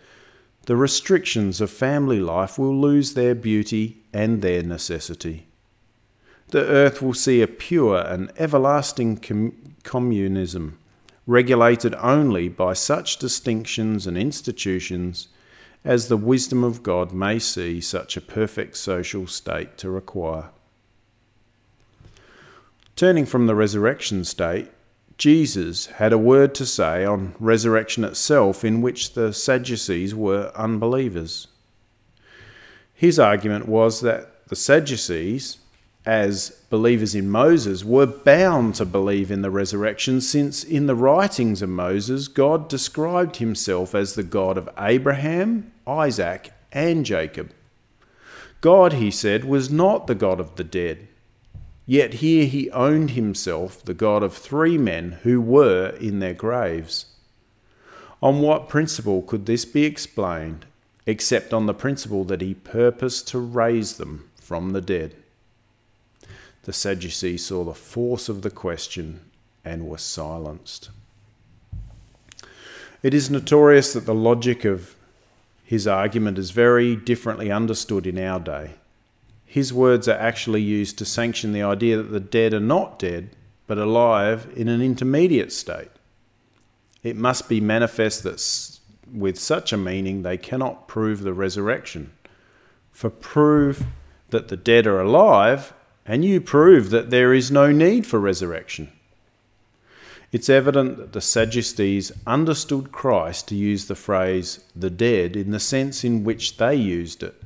the 0.65 0.75
restrictions 0.75 1.61
of 1.61 1.71
family 1.71 2.19
life 2.19 2.59
will 2.59 2.77
lose 2.77 3.13
their 3.13 3.35
beauty 3.35 4.03
and 4.11 4.41
their 4.41 4.61
necessity. 4.63 5.47
The 6.49 6.65
earth 6.65 7.01
will 7.01 7.13
see 7.13 7.41
a 7.41 7.47
pure 7.47 7.99
and 7.99 8.33
everlasting 8.37 9.17
com- 9.17 9.75
communism, 9.83 10.77
regulated 11.25 11.95
only 11.95 12.49
by 12.49 12.73
such 12.73 13.17
distinctions 13.17 14.05
and 14.05 14.17
institutions 14.17 15.29
as 15.85 16.09
the 16.09 16.17
wisdom 16.17 16.65
of 16.65 16.83
God 16.83 17.13
may 17.13 17.39
see 17.39 17.79
such 17.79 18.17
a 18.17 18.21
perfect 18.21 18.75
social 18.75 19.25
state 19.25 19.77
to 19.77 19.89
require. 19.89 20.49
Turning 22.95 23.25
from 23.25 23.45
the 23.45 23.55
resurrection 23.55 24.23
state, 24.23 24.69
Jesus 25.17 25.87
had 25.87 26.13
a 26.13 26.17
word 26.17 26.55
to 26.55 26.65
say 26.65 27.03
on 27.03 27.35
resurrection 27.41 28.05
itself 28.05 28.63
in 28.63 28.81
which 28.81 29.15
the 29.15 29.33
Sadducees 29.33 30.15
were 30.15 30.53
unbelievers. 30.55 31.47
His 32.93 33.19
argument 33.19 33.67
was 33.67 33.99
that 33.99 34.47
the 34.47 34.55
Sadducees, 34.55 35.57
as 36.05 36.51
believers 36.69 37.15
in 37.15 37.29
Moses, 37.29 37.83
were 37.83 38.05
bound 38.05 38.75
to 38.75 38.85
believe 38.85 39.29
in 39.29 39.41
the 39.41 39.51
resurrection 39.51 40.21
since 40.21 40.63
in 40.63 40.85
the 40.85 40.95
writings 40.95 41.61
of 41.61 41.67
Moses, 41.67 42.29
God 42.29 42.69
described 42.69 43.37
himself 43.37 43.93
as 43.93 44.15
the 44.15 44.23
God 44.23 44.57
of 44.57 44.69
Abraham, 44.79 45.73
Isaac, 45.85 46.53
and 46.71 47.05
Jacob. 47.05 47.51
God, 48.61 48.93
he 48.93 49.11
said, 49.11 49.43
was 49.43 49.69
not 49.69 50.07
the 50.07 50.15
God 50.15 50.39
of 50.39 50.55
the 50.55 50.63
dead 50.63 51.09
Yet 51.87 52.15
here 52.15 52.45
he 52.45 52.71
owned 52.71 53.11
himself 53.11 53.83
the 53.83 53.93
God 53.93 54.23
of 54.23 54.33
three 54.33 54.77
men 54.77 55.19
who 55.23 55.39
were 55.39 55.89
in 55.99 56.19
their 56.19 56.33
graves. 56.33 57.05
On 58.23 58.41
what 58.41 58.69
principle 58.69 59.21
could 59.21 59.45
this 59.45 59.65
be 59.65 59.83
explained, 59.83 60.65
except 61.05 61.53
on 61.53 61.67
the 61.67 61.73
principle 61.73 62.23
that 62.25 62.41
he 62.41 62.55
purposed 62.55 63.27
to 63.27 63.39
raise 63.39 63.97
them 63.97 64.29
from 64.41 64.71
the 64.71 64.81
dead? 64.81 65.15
The 66.63 66.73
Sadducees 66.73 67.45
saw 67.45 67.63
the 67.63 67.75
force 67.75 68.27
of 68.29 68.41
the 68.41 68.49
question 68.49 69.21
and 69.63 69.87
were 69.87 69.99
silenced. 69.99 70.89
It 73.03 73.13
is 73.13 73.29
notorious 73.29 73.93
that 73.93 74.07
the 74.07 74.15
logic 74.15 74.65
of 74.65 74.95
his 75.63 75.85
argument 75.85 76.39
is 76.39 76.49
very 76.49 76.95
differently 76.95 77.51
understood 77.51 78.07
in 78.07 78.17
our 78.17 78.39
day. 78.39 78.71
His 79.55 79.71
words 79.71 80.09
are 80.09 80.17
actually 80.17 80.61
used 80.61 80.97
to 80.97 81.05
sanction 81.05 81.53
the 81.53 81.63
idea 81.63 81.95
that 81.95 82.11
the 82.11 82.19
dead 82.19 82.53
are 82.53 82.59
not 82.59 82.99
dead, 82.99 83.29
but 83.67 83.77
alive 83.77 84.51
in 84.53 84.67
an 84.67 84.81
intermediate 84.81 85.53
state. 85.53 85.91
It 87.03 87.15
must 87.15 87.47
be 87.47 87.61
manifest 87.61 88.23
that 88.23 88.79
with 89.09 89.39
such 89.39 89.71
a 89.71 89.77
meaning 89.77 90.23
they 90.23 90.37
cannot 90.37 90.89
prove 90.89 91.21
the 91.21 91.31
resurrection. 91.31 92.11
For 92.91 93.09
prove 93.09 93.85
that 94.29 94.49
the 94.49 94.57
dead 94.57 94.85
are 94.87 94.99
alive, 94.99 95.73
and 96.05 96.25
you 96.25 96.41
prove 96.41 96.89
that 96.89 97.09
there 97.09 97.33
is 97.33 97.49
no 97.49 97.71
need 97.71 98.05
for 98.05 98.19
resurrection. 98.19 98.91
It's 100.33 100.49
evident 100.49 100.97
that 100.97 101.13
the 101.13 101.21
Sadducees 101.21 102.11
understood 102.27 102.91
Christ 102.91 103.47
to 103.47 103.55
use 103.55 103.87
the 103.87 103.95
phrase 103.95 104.65
the 104.75 104.89
dead 104.89 105.37
in 105.37 105.51
the 105.51 105.61
sense 105.61 106.03
in 106.03 106.25
which 106.25 106.57
they 106.57 106.75
used 106.75 107.23
it, 107.23 107.41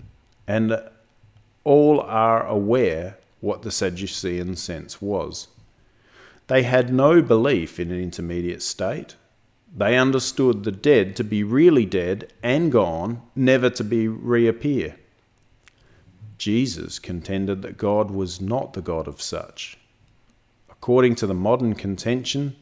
and 0.48 0.76
all 1.64 2.02
are 2.02 2.46
aware 2.46 3.18
what 3.42 3.62
the 3.62 3.72
Sadducean 3.72 4.56
sense 4.56 5.02
was. 5.02 5.48
They 6.48 6.64
had 6.64 6.94
no 6.94 7.22
belief 7.22 7.80
in 7.80 7.92
an 7.92 8.02
intermediate 8.02 8.62
state. 8.62 9.16
They 9.76 9.98
understood 9.98 10.64
the 10.64 10.72
dead 10.72 11.16
to 11.18 11.24
be 11.24 11.44
really 11.44 11.86
dead 11.86 12.34
and 12.42 12.72
gone, 12.72 13.22
never 13.36 13.70
to 13.70 13.84
be 13.84 14.08
reappear. 14.08 14.96
Jesus 16.40 16.98
contended 17.00 17.62
that 17.62 17.78
God 17.78 18.10
was 18.10 18.42
not 18.42 18.74
the 18.74 18.82
God 18.82 19.08
of 19.08 19.22
such. 19.22 19.78
According 20.72 21.16
to 21.16 21.28
the 21.28 21.34
modern 21.34 21.76
contention, 21.76 22.56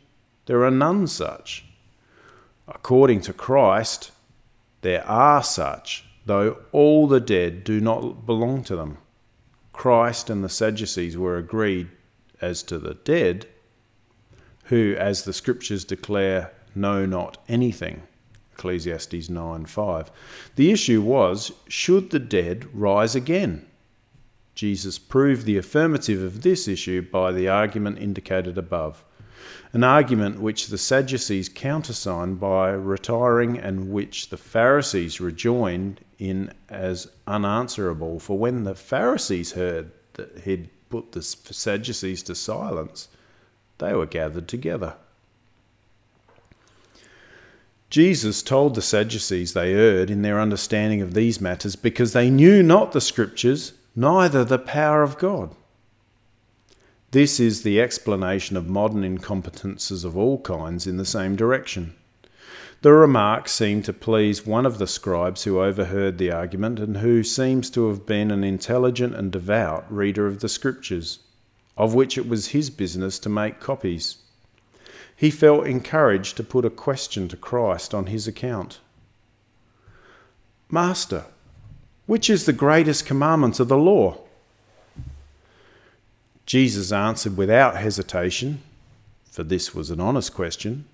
there 0.48 0.63
are 0.63 0.72
none 0.72 1.08
such. 1.08 1.63
According 2.68 3.22
to 3.22 3.34
Christ, 3.34 4.12
there 4.82 5.06
are 5.08 5.44
such, 5.44 6.07
though 6.27 6.57
all 6.72 7.07
the 7.07 7.19
dead 7.19 7.63
do 7.63 7.81
not 7.81 8.25
belong 8.25 8.63
to 8.65 8.75
them. 8.75 8.98
Christ 9.74 10.29
and 10.29 10.43
the 10.43 10.50
Sadducees 10.50 11.17
were 11.17 11.38
agreed 11.38 11.89
as 12.41 12.63
to 12.63 12.77
the 12.77 12.93
dead, 12.93 13.48
who, 14.65 14.96
as 14.98 15.24
the 15.24 15.34
scriptures 15.34 15.86
declare, 15.86 16.51
know 16.75 17.05
not 17.05 17.38
anything. 17.48 18.03
Ecclesiastes 18.53 19.29
9 19.29 19.65
5. 19.65 20.12
The 20.55 20.72
issue 20.72 21.01
was 21.01 21.51
should 21.67 22.10
the 22.10 22.19
dead 22.19 22.67
rise 22.74 23.15
again? 23.15 23.65
Jesus 24.55 24.98
proved 24.98 25.46
the 25.46 25.57
affirmative 25.57 26.22
of 26.22 26.41
this 26.41 26.67
issue 26.67 27.01
by 27.01 27.31
the 27.31 27.48
argument 27.48 28.00
indicated 28.00 28.57
above 28.57 29.03
an 29.74 29.84
argument 29.84 30.39
which 30.39 30.67
the 30.67 30.77
Sadducees 30.77 31.50
countersigned 31.50 32.39
by 32.39 32.69
retiring 32.69 33.57
and 33.57 33.91
which 33.91 34.29
the 34.29 34.38
Pharisees 34.38 35.19
rejoined 35.19 36.01
in 36.20 36.52
as 36.70 37.08
unanswerable. 37.26 38.20
For 38.20 38.38
when 38.38 38.64
the 38.64 38.76
Pharisees 38.76 39.52
heard 39.52 39.92
that 40.14 40.40
he'd 40.40 40.70
put 40.90 41.12
the 41.12 41.22
Sadducees 41.22 42.24
to 42.24 42.36
silence, 42.36 43.08
they 43.78 43.94
were 43.94 44.06
gathered 44.06 44.48
together. 44.48 44.96
Jesus 47.90 48.44
told 48.44 48.76
the 48.76 48.82
Sadducees 48.82 49.54
they 49.54 49.74
erred 49.74 50.10
in 50.10 50.22
their 50.22 50.40
understanding 50.40 51.02
of 51.02 51.14
these 51.14 51.40
matters 51.40 51.76
because 51.76 52.14
they 52.14 52.30
knew 52.30 52.62
not 52.62 52.92
the 52.92 53.00
Scriptures, 53.00 53.74
neither 53.96 54.44
the 54.44 54.60
power 54.60 55.04
of 55.04 55.18
God. 55.18 55.56
This 57.12 57.40
is 57.40 57.64
the 57.64 57.82
explanation 57.82 58.58
of 58.58 58.68
modern 58.68 59.04
incompetences 59.04 60.04
of 60.04 60.18
all 60.18 60.42
kinds 60.42 60.86
in 60.86 60.98
the 60.98 61.06
same 61.06 61.38
direction. 61.38 61.96
The 62.81 62.93
remark 62.93 63.48
seemed 63.48 63.86
to 63.86 63.93
please 63.93 64.46
one 64.46 64.65
of 64.65 64.77
the 64.77 64.86
scribes 64.86 65.43
who 65.43 65.60
overheard 65.60 66.19
the 66.19 66.31
argument 66.31 66.79
and 66.79 66.98
who 66.98 67.24
seems 67.24 67.72
to 67.72 67.87
have 67.87 68.05
been 68.05 68.29
an 68.29 68.44
intelligent 68.44 69.16
and 69.16 69.31
devout 69.31 69.92
reader 69.92 70.27
of 70.27 70.42
the 70.42 70.50
Scriptures, 70.50 71.20
of 71.75 71.96
which 71.96 72.20
it 72.20 72.29
was 72.29 72.50
his 72.50 72.70
business 72.70 73.18
to 73.20 73.29
make 73.29 73.59
copies. 73.59 74.18
He 75.16 75.31
felt 75.31 75.66
encouraged 75.66 76.37
to 76.37 76.44
put 76.44 76.66
a 76.66 76.70
question 76.70 77.27
to 77.29 77.37
Christ 77.37 77.96
on 77.96 78.05
his 78.05 78.27
account. 78.27 78.79
Master, 80.70 81.25
which 82.05 82.29
is 82.29 82.46
the 82.46 82.53
greatest 82.53 83.07
commandment 83.07 83.59
of 83.59 83.70
the 83.70 83.77
law? 83.77 84.20
Jesus 86.46 86.92
answered 86.92 87.35
without 87.35 87.77
hesitation, 87.77 88.61
for 89.31 89.44
this 89.44 89.74
was 89.74 89.90
an 89.90 90.00
honest 90.00 90.35
question. 90.35 90.85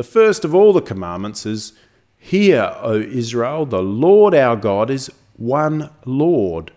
The 0.00 0.04
first 0.04 0.46
of 0.46 0.54
all 0.54 0.72
the 0.72 0.80
commandments 0.80 1.44
is 1.44 1.74
Hear, 2.16 2.74
O 2.80 2.98
Israel, 2.98 3.66
the 3.66 3.82
Lord 3.82 4.34
our 4.34 4.56
God 4.56 4.88
is 4.88 5.12
one 5.36 5.90
Lord, 6.06 6.72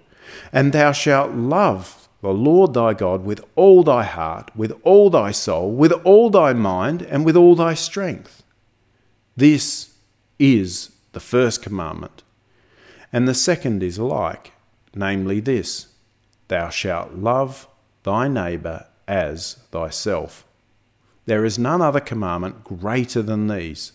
and 0.52 0.74
thou 0.74 0.92
shalt 0.92 1.32
love 1.32 2.10
the 2.20 2.34
Lord 2.34 2.74
thy 2.74 2.94
God 2.94 3.24
with 3.24 3.40
all 3.56 3.82
thy 3.82 4.04
heart, 4.04 4.52
with 4.58 4.74
all 4.84 5.10
thy 5.10 5.32
soul, 5.32 5.72
with 5.72 5.94
all 6.04 6.30
thy 6.30 6.52
mind, 6.52 7.02
and 7.04 7.24
with 7.24 7.38
all 7.38 7.56
thy 7.56 7.76
strength. 7.76 8.44
This 9.38 9.96
is 10.38 10.90
the 11.14 11.22
first 11.22 11.62
commandment. 11.64 12.24
And 13.14 13.26
the 13.26 13.34
second 13.34 13.84
is 13.84 13.98
like, 14.00 14.52
namely 14.94 15.40
this 15.40 15.88
Thou 16.50 16.68
shalt 16.68 17.14
love 17.14 17.70
thy 18.04 18.28
neighbour 18.28 18.88
as 19.08 19.60
thyself. 19.72 20.46
There 21.26 21.46
is 21.46 21.58
none 21.58 21.82
other 21.82 22.00
commandment 22.00 22.64
greater 22.64 23.22
than 23.22 23.48
these. 23.48 23.94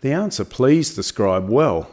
The 0.00 0.12
answer 0.12 0.44
pleased 0.44 0.96
the 0.96 1.02
scribe 1.02 1.48
well. 1.48 1.90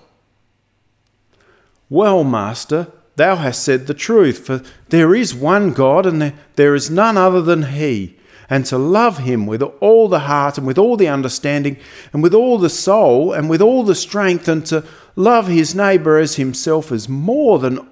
Well, 1.90 2.24
master, 2.24 2.88
thou 3.16 3.36
hast 3.38 3.64
said 3.64 3.88
the 3.88 3.94
truth, 3.94 4.46
for 4.46 4.62
there 4.90 5.16
is 5.16 5.34
one 5.34 5.72
God, 5.72 6.06
and 6.06 6.34
there 6.56 6.76
is 6.76 6.90
none 6.90 7.18
other 7.18 7.42
than 7.42 7.64
He. 7.64 8.18
And 8.48 8.66
to 8.68 8.78
love 8.78 9.20
Him 9.20 9.48
with 9.48 9.62
all 9.62 10.08
the 10.08 10.20
heart, 10.20 10.58
and 10.58 10.68
with 10.68 10.78
all 10.78 10.98
the 10.98 11.08
understanding, 11.08 11.78
and 12.14 12.22
with 12.22 12.34
all 12.34 12.58
the 12.58 12.70
soul, 12.70 13.34
and 13.34 13.50
with 13.50 13.62
all 13.62 13.84
the 13.84 13.96
strength, 13.96 14.48
and 14.48 14.66
to 14.68 14.84
love 15.16 15.48
his 15.48 15.74
neighbour 15.74 16.18
as 16.18 16.36
himself 16.36 16.92
is 16.92 17.08
more 17.08 17.60
than 17.60 17.88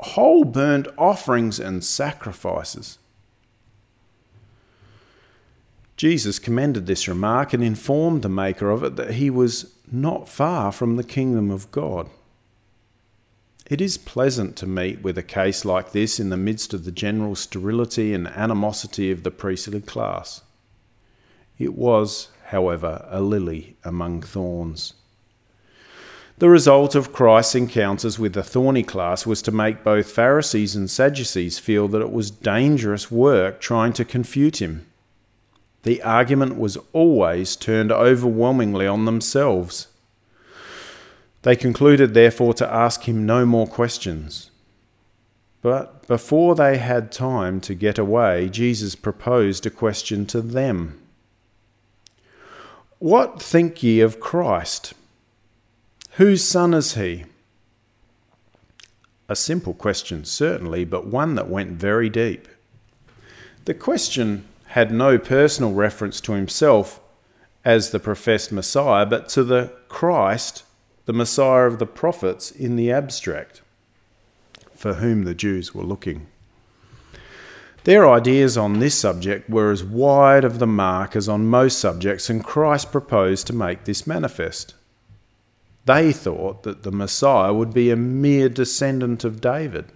whole 0.00 0.44
burnt 0.44 0.86
offerings 0.96 1.58
and 1.58 1.84
sacrifices. 1.84 2.98
Jesus 5.98 6.38
commended 6.38 6.86
this 6.86 7.08
remark 7.08 7.52
and 7.52 7.62
informed 7.62 8.22
the 8.22 8.28
maker 8.28 8.70
of 8.70 8.84
it 8.84 8.94
that 8.94 9.14
he 9.14 9.30
was 9.30 9.74
not 9.90 10.28
far 10.28 10.70
from 10.70 10.96
the 10.96 11.02
kingdom 11.02 11.50
of 11.50 11.72
God. 11.72 12.08
It 13.68 13.80
is 13.80 13.98
pleasant 13.98 14.54
to 14.56 14.66
meet 14.66 15.02
with 15.02 15.18
a 15.18 15.24
case 15.24 15.64
like 15.64 15.90
this 15.90 16.20
in 16.20 16.30
the 16.30 16.36
midst 16.36 16.72
of 16.72 16.84
the 16.84 16.92
general 16.92 17.34
sterility 17.34 18.14
and 18.14 18.28
animosity 18.28 19.10
of 19.10 19.24
the 19.24 19.32
priestly 19.32 19.80
class. 19.80 20.42
It 21.58 21.74
was, 21.74 22.28
however, 22.46 23.04
a 23.10 23.20
lily 23.20 23.76
among 23.82 24.22
thorns. 24.22 24.94
The 26.38 26.48
result 26.48 26.94
of 26.94 27.12
Christ's 27.12 27.56
encounters 27.56 28.20
with 28.20 28.34
the 28.34 28.44
thorny 28.44 28.84
class 28.84 29.26
was 29.26 29.42
to 29.42 29.50
make 29.50 29.82
both 29.82 30.12
Pharisees 30.12 30.76
and 30.76 30.88
Sadducees 30.88 31.58
feel 31.58 31.88
that 31.88 32.02
it 32.02 32.12
was 32.12 32.30
dangerous 32.30 33.10
work 33.10 33.60
trying 33.60 33.92
to 33.94 34.04
confute 34.04 34.62
him. 34.62 34.87
The 35.82 36.02
argument 36.02 36.58
was 36.58 36.76
always 36.92 37.56
turned 37.56 37.92
overwhelmingly 37.92 38.86
on 38.86 39.04
themselves. 39.04 39.88
They 41.42 41.56
concluded, 41.56 42.14
therefore, 42.14 42.54
to 42.54 42.72
ask 42.72 43.04
him 43.04 43.24
no 43.24 43.46
more 43.46 43.66
questions. 43.66 44.50
But 45.62 46.06
before 46.06 46.54
they 46.54 46.78
had 46.78 47.12
time 47.12 47.60
to 47.62 47.74
get 47.74 47.98
away, 47.98 48.48
Jesus 48.48 48.94
proposed 48.94 49.66
a 49.66 49.70
question 49.70 50.26
to 50.26 50.40
them 50.40 51.00
What 52.98 53.40
think 53.40 53.82
ye 53.82 54.00
of 54.00 54.20
Christ? 54.20 54.94
Whose 56.12 56.44
son 56.44 56.74
is 56.74 56.94
he? 56.94 57.24
A 59.28 59.36
simple 59.36 59.74
question, 59.74 60.24
certainly, 60.24 60.84
but 60.84 61.06
one 61.06 61.34
that 61.34 61.50
went 61.50 61.72
very 61.72 62.08
deep. 62.08 62.48
The 63.66 63.74
question 63.74 64.44
had 64.68 64.92
no 64.92 65.18
personal 65.18 65.72
reference 65.72 66.20
to 66.20 66.32
himself 66.32 67.00
as 67.64 67.90
the 67.90 67.98
professed 67.98 68.52
Messiah, 68.52 69.06
but 69.06 69.28
to 69.30 69.42
the 69.42 69.72
Christ, 69.88 70.62
the 71.06 71.12
Messiah 71.12 71.66
of 71.66 71.78
the 71.78 71.86
prophets, 71.86 72.50
in 72.50 72.76
the 72.76 72.92
abstract, 72.92 73.62
for 74.74 74.94
whom 74.94 75.24
the 75.24 75.34
Jews 75.34 75.74
were 75.74 75.84
looking. 75.84 76.26
Their 77.84 78.08
ideas 78.08 78.58
on 78.58 78.78
this 78.78 78.94
subject 78.94 79.48
were 79.48 79.70
as 79.70 79.82
wide 79.82 80.44
of 80.44 80.58
the 80.58 80.66
mark 80.66 81.16
as 81.16 81.28
on 81.28 81.46
most 81.46 81.78
subjects, 81.78 82.28
and 82.28 82.44
Christ 82.44 82.92
proposed 82.92 83.46
to 83.46 83.54
make 83.54 83.84
this 83.84 84.06
manifest. 84.06 84.74
They 85.86 86.12
thought 86.12 86.64
that 86.64 86.82
the 86.82 86.92
Messiah 86.92 87.54
would 87.54 87.72
be 87.72 87.90
a 87.90 87.96
mere 87.96 88.50
descendant 88.50 89.24
of 89.24 89.40
David. 89.40 89.86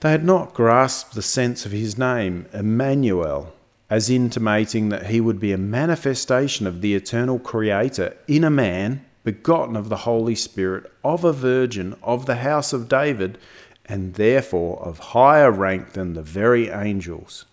They 0.00 0.10
had 0.10 0.24
not 0.24 0.52
grasped 0.52 1.14
the 1.14 1.22
sense 1.22 1.64
of 1.64 1.72
his 1.72 1.96
name, 1.96 2.46
Emmanuel, 2.52 3.54
as 3.88 4.10
intimating 4.10 4.90
that 4.90 5.06
he 5.06 5.20
would 5.20 5.40
be 5.40 5.52
a 5.52 5.58
manifestation 5.58 6.66
of 6.66 6.82
the 6.82 6.94
eternal 6.94 7.38
Creator 7.38 8.14
in 8.28 8.44
a 8.44 8.50
man, 8.50 9.04
begotten 9.24 9.74
of 9.74 9.88
the 9.88 9.98
Holy 9.98 10.34
Spirit, 10.34 10.92
of 11.02 11.24
a 11.24 11.32
virgin, 11.32 11.96
of 12.02 12.26
the 12.26 12.36
house 12.36 12.72
of 12.72 12.88
David, 12.88 13.38
and 13.86 14.14
therefore 14.14 14.78
of 14.80 14.98
higher 14.98 15.50
rank 15.50 15.92
than 15.92 16.12
the 16.12 16.22
very 16.22 16.68
angels. 16.68 17.46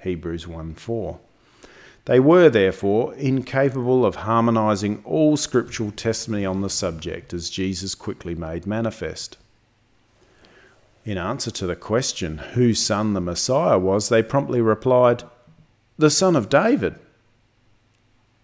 Hebrews 0.00 0.48
1 0.48 0.74
4. 0.74 1.20
They 2.06 2.18
were, 2.18 2.48
therefore, 2.48 3.14
incapable 3.14 4.04
of 4.04 4.16
harmonizing 4.16 5.02
all 5.04 5.36
scriptural 5.36 5.90
testimony 5.90 6.46
on 6.46 6.62
the 6.62 6.70
subject, 6.70 7.34
as 7.34 7.50
Jesus 7.50 7.94
quickly 7.94 8.34
made 8.34 8.66
manifest. 8.66 9.36
In 11.08 11.16
answer 11.16 11.50
to 11.52 11.66
the 11.66 11.74
question 11.74 12.36
whose 12.36 12.82
son 12.82 13.14
the 13.14 13.20
Messiah 13.22 13.78
was, 13.78 14.10
they 14.10 14.22
promptly 14.22 14.60
replied, 14.60 15.22
The 15.96 16.10
son 16.10 16.36
of 16.36 16.50
David. 16.50 16.96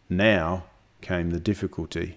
Now 0.09 0.65
came 1.03 1.29
the 1.29 1.41
difficulty. 1.41 2.17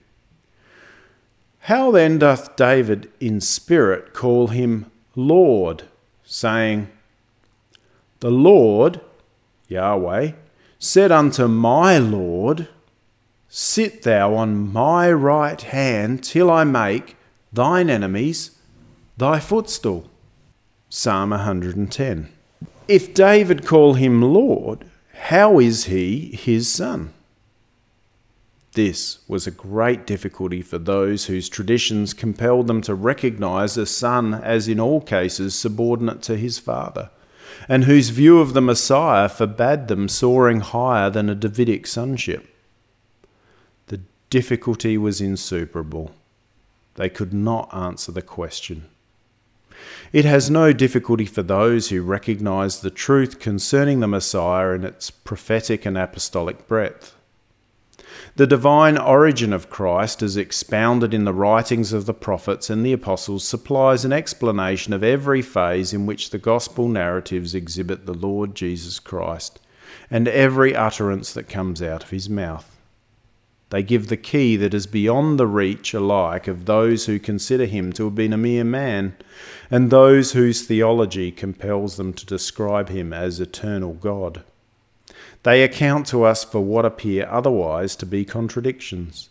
How 1.63 1.91
then 1.91 2.17
doth 2.17 2.55
David 2.55 3.12
in 3.19 3.41
spirit 3.41 4.13
call 4.13 4.47
him 4.47 4.89
Lord, 5.17 5.83
saying, 6.23 6.88
The 8.21 8.31
Lord, 8.31 9.01
Yahweh, 9.67 10.31
said 10.79 11.12
unto 11.12 11.49
my 11.49 11.97
Lord, 11.97 12.69
Sit 13.49 14.03
thou 14.03 14.33
on 14.33 14.71
my 14.71 15.12
right 15.12 15.62
hand 15.62 16.23
till 16.23 16.49
I 16.49 16.63
make 16.63 17.17
thine 17.51 17.89
enemies 17.89 18.51
thy 19.17 19.41
footstool. 19.41 20.10
Psalm 20.89 21.32
110. 21.32 22.30
If 22.88 23.13
David 23.13 23.65
call 23.65 23.95
him 23.95 24.21
Lord, 24.21 24.86
how 25.13 25.60
is 25.60 25.86
he 25.86 26.30
his 26.34 26.71
son? 26.71 27.13
This 28.71 29.19
was 29.28 29.45
a 29.45 29.52
great 29.52 30.08
difficulty 30.08 30.62
for 30.62 30.78
those 30.78 31.26
whose 31.26 31.50
traditions 31.50 32.13
compelled 32.13 32.67
them 32.67 32.82
to 32.84 32.95
recognize 32.95 33.76
a 33.76 33.86
son 33.86 34.34
as 34.34 34.69
in 34.69 34.80
all 34.80 35.02
cases 35.02 35.56
subordinate 35.56 36.21
to 36.21 36.38
his 36.38 36.58
father 36.58 37.10
and 37.67 37.84
whose 37.84 38.10
view 38.10 38.39
of 38.39 38.54
the 38.54 38.62
Messiah 38.62 39.28
forbade 39.28 39.89
them 39.89 40.08
soaring 40.08 40.62
higher 40.62 41.10
than 41.10 41.30
a 41.30 41.36
Davidic 41.36 41.86
sonship. 41.86 42.47
The 43.88 44.02
difficulty 44.30 44.97
was 44.97 45.19
insuperable. 45.19 46.12
They 46.95 47.10
could 47.10 47.34
not 47.34 47.73
answer 47.73 48.12
the 48.12 48.21
question. 48.21 48.86
It 50.13 50.25
has 50.25 50.49
no 50.49 50.73
difficulty 50.73 51.25
for 51.25 51.43
those 51.43 51.89
who 51.89 52.01
recognize 52.01 52.79
the 52.79 52.89
truth 52.89 53.39
concerning 53.39 53.99
the 53.99 54.07
Messiah 54.07 54.71
in 54.71 54.83
its 54.83 55.11
prophetic 55.11 55.85
and 55.85 55.97
apostolic 55.97 56.67
breadth. 56.67 57.15
The 58.35 58.47
divine 58.47 58.97
origin 58.97 59.51
of 59.51 59.69
Christ, 59.69 60.21
as 60.21 60.37
expounded 60.37 61.13
in 61.13 61.25
the 61.25 61.33
writings 61.33 61.91
of 61.91 62.05
the 62.05 62.13
prophets 62.13 62.69
and 62.69 62.85
the 62.85 62.93
apostles, 62.93 63.43
supplies 63.43 64.05
an 64.05 64.13
explanation 64.13 64.93
of 64.93 65.03
every 65.03 65.41
phase 65.41 65.93
in 65.93 66.05
which 66.05 66.29
the 66.29 66.37
gospel 66.37 66.87
narratives 66.87 67.55
exhibit 67.55 68.05
the 68.05 68.13
Lord 68.13 68.55
Jesus 68.55 68.99
Christ 68.99 69.59
and 70.09 70.27
every 70.27 70.75
utterance 70.75 71.33
that 71.33 71.49
comes 71.49 71.81
out 71.81 72.03
of 72.03 72.09
his 72.11 72.29
mouth. 72.29 72.76
They 73.69 73.84
give 73.84 74.08
the 74.08 74.17
key 74.17 74.56
that 74.58 74.73
is 74.73 74.88
beyond 74.88 75.38
the 75.38 75.47
reach 75.47 75.93
alike 75.93 76.47
of 76.47 76.65
those 76.65 77.06
who 77.06 77.19
consider 77.19 77.65
him 77.65 77.91
to 77.93 78.06
have 78.06 78.15
been 78.15 78.32
a 78.32 78.38
mere 78.38 78.63
man, 78.63 79.17
and 79.69 79.89
those 79.89 80.32
whose 80.32 80.65
theology 80.65 81.32
compels 81.32 81.97
them 81.97 82.13
to 82.13 82.25
describe 82.25 82.88
him 82.88 83.12
as 83.12 83.41
eternal 83.41 83.93
God. 83.93 84.43
They 85.43 85.63
account 85.63 86.08
to 86.08 86.23
us 86.23 86.45
for 86.45 86.62
what 86.62 86.86
appear 86.86 87.27
otherwise 87.30 87.95
to 87.97 88.06
be 88.06 88.23
contradictions. 88.23 89.30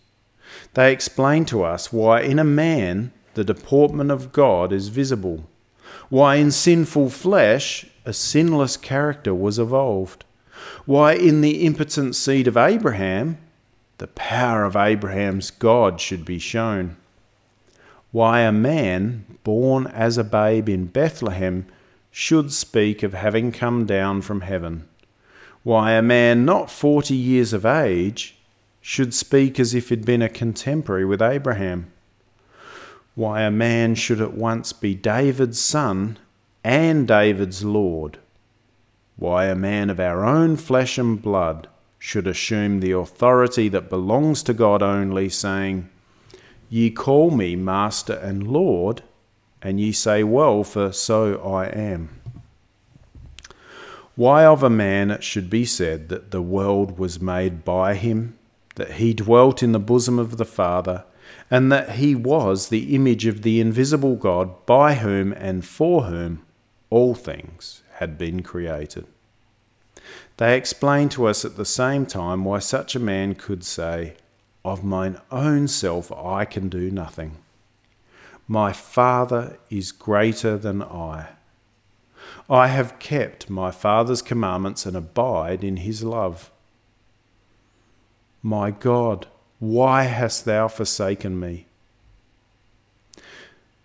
They 0.74 0.92
explain 0.92 1.46
to 1.46 1.62
us 1.62 1.92
why 1.92 2.20
in 2.20 2.38
a 2.38 2.44
man 2.44 3.12
the 3.34 3.44
deportment 3.44 4.10
of 4.10 4.32
God 4.32 4.72
is 4.72 4.88
visible, 4.88 5.48
why 6.08 6.36
in 6.36 6.50
sinful 6.50 7.10
flesh 7.10 7.86
a 8.04 8.12
sinless 8.12 8.76
character 8.76 9.34
was 9.34 9.58
evolved, 9.58 10.24
why 10.84 11.14
in 11.14 11.40
the 11.40 11.64
impotent 11.64 12.16
seed 12.16 12.46
of 12.46 12.56
Abraham 12.56 13.38
the 13.98 14.06
power 14.08 14.64
of 14.64 14.76
Abraham's 14.76 15.50
God 15.50 16.00
should 16.00 16.24
be 16.24 16.38
shown, 16.38 16.96
why 18.12 18.40
a 18.40 18.52
man 18.52 19.38
born 19.44 19.86
as 19.88 20.18
a 20.18 20.24
babe 20.24 20.68
in 20.68 20.86
Bethlehem 20.86 21.66
should 22.10 22.52
speak 22.52 23.02
of 23.02 23.12
having 23.14 23.52
come 23.52 23.84
down 23.84 24.22
from 24.22 24.40
heaven. 24.40 24.88
Why 25.62 25.92
a 25.92 26.02
man 26.02 26.44
not 26.44 26.70
forty 26.70 27.16
years 27.16 27.52
of 27.52 27.66
age 27.66 28.36
should 28.80 29.12
speak 29.12 29.58
as 29.58 29.74
if 29.74 29.88
he'd 29.88 30.04
been 30.04 30.22
a 30.22 30.28
contemporary 30.28 31.04
with 31.04 31.20
Abraham, 31.20 31.90
why 33.16 33.42
a 33.42 33.50
man 33.50 33.94
should 33.94 34.20
at 34.20 34.34
once 34.34 34.72
be 34.72 34.94
David's 34.94 35.60
son 35.60 36.18
and 36.62 37.08
David's 37.08 37.64
Lord, 37.64 38.18
why 39.16 39.46
a 39.46 39.56
man 39.56 39.90
of 39.90 39.98
our 39.98 40.24
own 40.24 40.56
flesh 40.56 40.98
and 40.98 41.20
blood 41.20 41.68
should 42.06 42.28
assume 42.28 42.78
the 42.78 42.92
authority 42.92 43.68
that 43.68 43.90
belongs 43.90 44.40
to 44.40 44.54
God 44.54 44.80
only, 44.80 45.28
saying, 45.28 45.88
Ye 46.70 46.88
call 46.88 47.32
me 47.32 47.56
Master 47.56 48.12
and 48.12 48.46
Lord, 48.46 49.02
and 49.60 49.80
ye 49.80 49.90
say, 49.90 50.22
Well, 50.22 50.62
for 50.62 50.92
so 50.92 51.42
I 51.42 51.66
am. 51.66 52.10
Why 54.14 54.44
of 54.44 54.62
a 54.62 54.70
man 54.70 55.10
it 55.10 55.24
should 55.24 55.50
be 55.50 55.64
said 55.64 56.08
that 56.08 56.30
the 56.30 56.40
world 56.40 56.96
was 56.96 57.20
made 57.20 57.64
by 57.64 57.94
him, 57.94 58.38
that 58.76 58.92
he 58.92 59.12
dwelt 59.12 59.60
in 59.60 59.72
the 59.72 59.80
bosom 59.80 60.20
of 60.20 60.36
the 60.36 60.44
Father, 60.44 61.02
and 61.50 61.72
that 61.72 61.96
he 61.96 62.14
was 62.14 62.68
the 62.68 62.94
image 62.94 63.26
of 63.26 63.42
the 63.42 63.60
invisible 63.60 64.14
God, 64.14 64.64
by 64.64 64.94
whom 64.94 65.32
and 65.32 65.64
for 65.64 66.04
whom 66.04 66.46
all 66.88 67.16
things 67.16 67.82
had 67.94 68.16
been 68.16 68.44
created. 68.44 69.08
They 70.36 70.56
explain 70.56 71.08
to 71.10 71.26
us 71.26 71.44
at 71.44 71.56
the 71.56 71.64
same 71.64 72.06
time 72.06 72.44
why 72.44 72.58
such 72.58 72.94
a 72.94 73.00
man 73.00 73.34
could 73.34 73.64
say, 73.64 74.14
Of 74.64 74.84
mine 74.84 75.18
own 75.30 75.68
self 75.68 76.12
I 76.12 76.44
can 76.44 76.68
do 76.68 76.90
nothing. 76.90 77.38
My 78.48 78.72
Father 78.72 79.58
is 79.70 79.92
greater 79.92 80.56
than 80.56 80.82
I. 80.82 81.30
I 82.48 82.68
have 82.68 82.98
kept 82.98 83.50
my 83.50 83.70
Father's 83.70 84.22
commandments 84.22 84.86
and 84.86 84.96
abide 84.96 85.64
in 85.64 85.78
his 85.78 86.04
love. 86.04 86.50
My 88.42 88.70
God, 88.70 89.26
why 89.58 90.04
hast 90.04 90.44
thou 90.44 90.68
forsaken 90.68 91.40
me? 91.40 91.66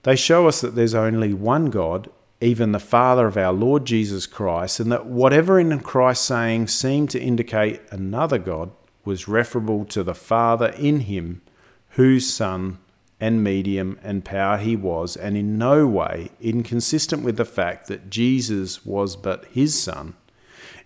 They 0.04 0.16
show 0.16 0.48
us 0.48 0.62
that 0.62 0.76
there's 0.76 0.96
only 0.96 1.34
one 1.34 1.70
God, 1.70 2.10
even 2.41 2.71
the 2.71 2.80
Father 2.80 3.27
of 3.27 3.38
our 3.38 3.54
Lord 3.54 3.86
Jesus 3.86 4.25
Christ, 4.25 4.80
and 4.80 4.91
that 4.91 5.06
whatever 5.06 5.60
in 5.60 5.80
Christ's 5.80 6.25
saying 6.25 6.67
seemed 6.67 7.12
to 7.12 7.21
indicate 7.21 7.82
another 7.91 8.39
God 8.39 8.71
was 9.06 9.27
referable 9.27 9.86
to 9.86 10.04
the 10.04 10.15
Father 10.15 10.69
in 10.69 11.01
him, 11.01 11.43
whose 11.89 12.32
Son 12.32 12.80
and 13.19 13.43
medium 13.43 13.99
and 14.01 14.25
power 14.25 14.58
he 14.58 14.75
was, 14.75 15.15
and 15.15 15.38
in 15.38 15.60
no 15.60 15.86
way 15.86 16.32
inconsistent 16.41 17.23
with 17.23 17.38
the 17.38 17.45
fact 17.45 17.88
that 17.88 18.10
Jesus 18.10 18.84
was 18.84 19.15
but 19.15 19.45
his 19.45 19.80
Son, 19.80 20.15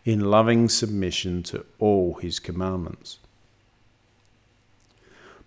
in 0.04 0.20
loving 0.20 0.68
submission 0.68 1.42
to 1.42 1.66
all 1.80 2.16
his 2.16 2.40
commandments. 2.40 3.20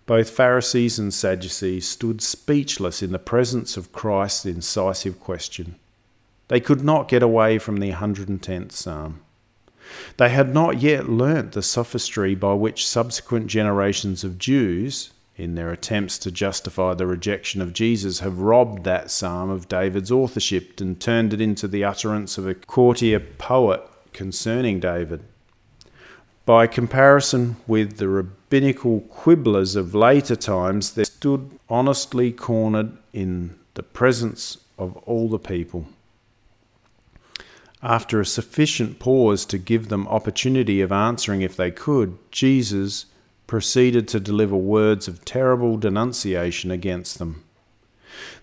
Both 0.07 0.31
Pharisees 0.31 0.97
and 0.97 1.13
Sadducees 1.13 1.87
stood 1.87 2.19
speechless 2.19 3.03
in 3.03 3.11
the 3.11 3.19
presence 3.19 3.77
of 3.77 3.91
Christ's 3.91 4.47
incisive 4.47 5.19
question. 5.19 5.75
They 6.49 6.59
could 6.59 6.83
not 6.83 7.07
get 7.07 7.23
away 7.23 7.59
from 7.59 7.77
the 7.77 7.91
110th 7.93 8.73
Psalm. 8.73 9.21
They 10.17 10.29
had 10.29 10.53
not 10.53 10.81
yet 10.81 11.09
learnt 11.09 11.53
the 11.53 11.61
sophistry 11.61 12.35
by 12.35 12.53
which 12.53 12.87
subsequent 12.87 13.47
generations 13.47 14.23
of 14.23 14.37
Jews, 14.37 15.11
in 15.37 15.55
their 15.55 15.71
attempts 15.71 16.17
to 16.19 16.31
justify 16.31 16.93
the 16.93 17.07
rejection 17.07 17.61
of 17.61 17.73
Jesus, 17.73 18.19
have 18.19 18.39
robbed 18.39 18.83
that 18.83 19.09
psalm 19.09 19.49
of 19.49 19.69
David's 19.69 20.11
authorship 20.11 20.81
and 20.81 20.99
turned 20.99 21.33
it 21.33 21.39
into 21.39 21.67
the 21.67 21.83
utterance 21.83 22.37
of 22.37 22.47
a 22.47 22.55
courtier 22.55 23.19
poet 23.19 23.81
concerning 24.11 24.79
David. 24.79 25.23
By 26.45 26.65
comparison 26.67 27.57
with 27.67 27.97
the 27.97 28.09
rabbinical 28.09 29.01
quibblers 29.01 29.75
of 29.75 29.93
later 29.93 30.35
times, 30.35 30.93
they 30.93 31.03
stood 31.03 31.59
honestly 31.69 32.31
cornered 32.31 32.97
in 33.13 33.57
the 33.75 33.83
presence 33.83 34.57
of 34.77 34.97
all 34.97 35.29
the 35.29 35.39
people. 35.39 35.85
After 37.81 38.19
a 38.19 38.25
sufficient 38.25 38.99
pause 38.99 39.45
to 39.45 39.57
give 39.57 39.87
them 39.87 40.07
opportunity 40.07 40.81
of 40.81 40.91
answering 40.91 41.41
if 41.41 41.55
they 41.55 41.71
could, 41.71 42.17
Jesus 42.29 43.05
proceeded 43.47 44.07
to 44.09 44.19
deliver 44.19 44.57
words 44.57 45.07
of 45.07 45.23
terrible 45.23 45.77
denunciation 45.77 46.71
against 46.71 47.19
them. 47.19 47.43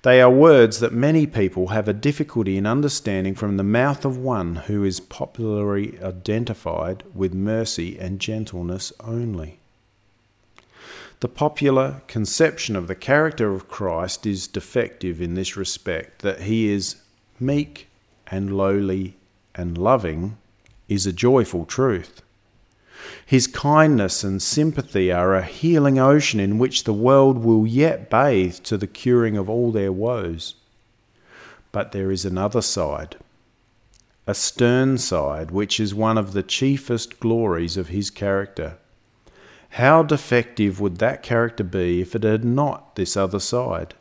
They 0.02 0.22
are 0.22 0.30
words 0.30 0.80
that 0.80 0.94
many 0.94 1.26
people 1.26 1.68
have 1.68 1.86
a 1.86 1.92
difficulty 1.92 2.56
in 2.56 2.66
understanding 2.66 3.34
from 3.34 3.56
the 3.56 3.62
mouth 3.62 4.06
of 4.06 4.16
one 4.16 4.56
who 4.56 4.84
is 4.84 5.00
popularly 5.00 5.98
identified 6.02 7.02
with 7.14 7.34
mercy 7.34 7.98
and 7.98 8.20
gentleness 8.20 8.92
only. 9.00 9.58
The 11.20 11.28
popular 11.28 12.02
conception 12.06 12.74
of 12.74 12.88
the 12.88 12.94
character 12.94 13.52
of 13.52 13.68
Christ 13.68 14.26
is 14.26 14.46
defective 14.46 15.20
in 15.20 15.34
this 15.34 15.56
respect 15.56 16.22
that 16.22 16.42
he 16.42 16.68
is 16.68 16.96
meek 17.38 17.88
and 18.26 18.56
lowly 18.56 19.16
and 19.56 19.76
loving 19.76 20.36
is 20.88 21.06
a 21.06 21.12
joyful 21.12 21.64
truth. 21.64 22.22
His 23.24 23.46
kindness 23.46 24.22
and 24.22 24.40
sympathy 24.40 25.10
are 25.10 25.34
a 25.34 25.44
healing 25.44 25.98
ocean 25.98 26.38
in 26.38 26.58
which 26.58 26.84
the 26.84 26.92
world 26.92 27.38
will 27.38 27.66
yet 27.66 28.08
bathe 28.08 28.56
to 28.64 28.76
the 28.76 28.86
curing 28.86 29.36
of 29.36 29.50
all 29.50 29.72
their 29.72 29.92
woes. 29.92 30.54
But 31.72 31.92
there 31.92 32.10
is 32.10 32.24
another 32.24 32.62
side, 32.62 33.16
a 34.26 34.34
stern 34.34 34.98
side, 34.98 35.50
which 35.50 35.80
is 35.80 35.94
one 35.94 36.18
of 36.18 36.32
the 36.32 36.42
chiefest 36.42 37.18
glories 37.20 37.76
of 37.76 37.88
his 37.88 38.10
character. 38.10 38.78
How 39.70 40.02
defective 40.02 40.80
would 40.80 40.98
that 40.98 41.22
character 41.22 41.64
be 41.64 42.00
if 42.00 42.14
it 42.14 42.22
had 42.22 42.44
not 42.44 42.96
this 42.96 43.16
other 43.16 43.40
side? 43.40 43.94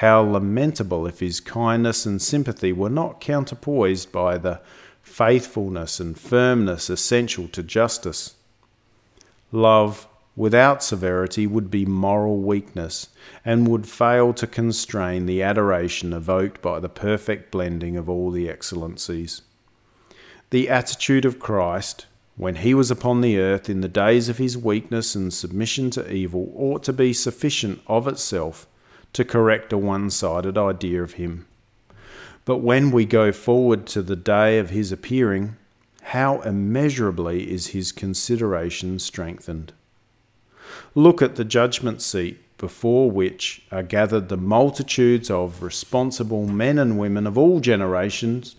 How 0.00 0.20
lamentable 0.20 1.06
if 1.06 1.20
his 1.20 1.40
kindness 1.40 2.04
and 2.04 2.20
sympathy 2.20 2.70
were 2.70 2.90
not 2.90 3.18
counterpoised 3.18 4.12
by 4.12 4.36
the 4.36 4.60
faithfulness 5.02 5.98
and 6.00 6.18
firmness 6.18 6.90
essential 6.90 7.48
to 7.48 7.62
justice. 7.62 8.34
Love 9.50 10.06
without 10.36 10.82
severity 10.82 11.46
would 11.46 11.70
be 11.70 11.86
moral 11.86 12.36
weakness 12.40 13.08
and 13.42 13.66
would 13.68 13.88
fail 13.88 14.34
to 14.34 14.46
constrain 14.46 15.24
the 15.24 15.42
adoration 15.42 16.12
evoked 16.12 16.60
by 16.60 16.78
the 16.78 16.90
perfect 16.90 17.50
blending 17.50 17.96
of 17.96 18.06
all 18.06 18.30
the 18.30 18.50
excellencies. 18.50 19.40
The 20.50 20.68
attitude 20.68 21.24
of 21.24 21.38
Christ, 21.38 22.04
when 22.36 22.56
he 22.56 22.74
was 22.74 22.90
upon 22.90 23.22
the 23.22 23.38
earth 23.38 23.70
in 23.70 23.80
the 23.80 23.88
days 23.88 24.28
of 24.28 24.36
his 24.36 24.58
weakness 24.58 25.14
and 25.14 25.32
submission 25.32 25.88
to 25.92 26.12
evil, 26.12 26.52
ought 26.54 26.82
to 26.82 26.92
be 26.92 27.14
sufficient 27.14 27.80
of 27.86 28.06
itself 28.06 28.66
to 29.12 29.24
correct 29.24 29.72
a 29.72 29.78
one 29.78 30.10
sided 30.10 30.58
idea 30.58 31.02
of 31.02 31.14
him. 31.14 31.46
But 32.44 32.58
when 32.58 32.90
we 32.90 33.04
go 33.04 33.32
forward 33.32 33.86
to 33.88 34.02
the 34.02 34.16
day 34.16 34.58
of 34.58 34.70
his 34.70 34.92
appearing, 34.92 35.56
how 36.02 36.40
immeasurably 36.42 37.50
is 37.50 37.68
his 37.68 37.90
consideration 37.90 38.98
strengthened. 38.98 39.72
Look 40.94 41.20
at 41.20 41.36
the 41.36 41.44
judgment 41.44 42.00
seat 42.00 42.38
before 42.58 43.10
which 43.10 43.62
are 43.70 43.82
gathered 43.82 44.28
the 44.28 44.36
multitudes 44.36 45.30
of 45.30 45.62
responsible 45.62 46.46
men 46.46 46.78
and 46.78 46.98
women 46.98 47.26
of 47.26 47.36
all 47.36 47.60
generations, 47.60 48.56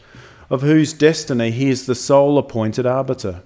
of 0.49 0.61
whose 0.61 0.93
destiny 0.93 1.51
he 1.51 1.69
is 1.69 1.85
the 1.85 1.95
sole 1.95 2.37
appointed 2.37 2.85
arbiter. 2.85 3.41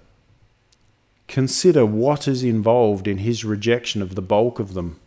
Consider 1.27 1.85
what 1.85 2.27
is 2.27 2.43
involved 2.43 3.07
in 3.07 3.19
his 3.19 3.45
rejection 3.45 4.01
of 4.01 4.15
the 4.15 4.21
bulk 4.21 4.59
of 4.59 4.73
them. 4.73 4.99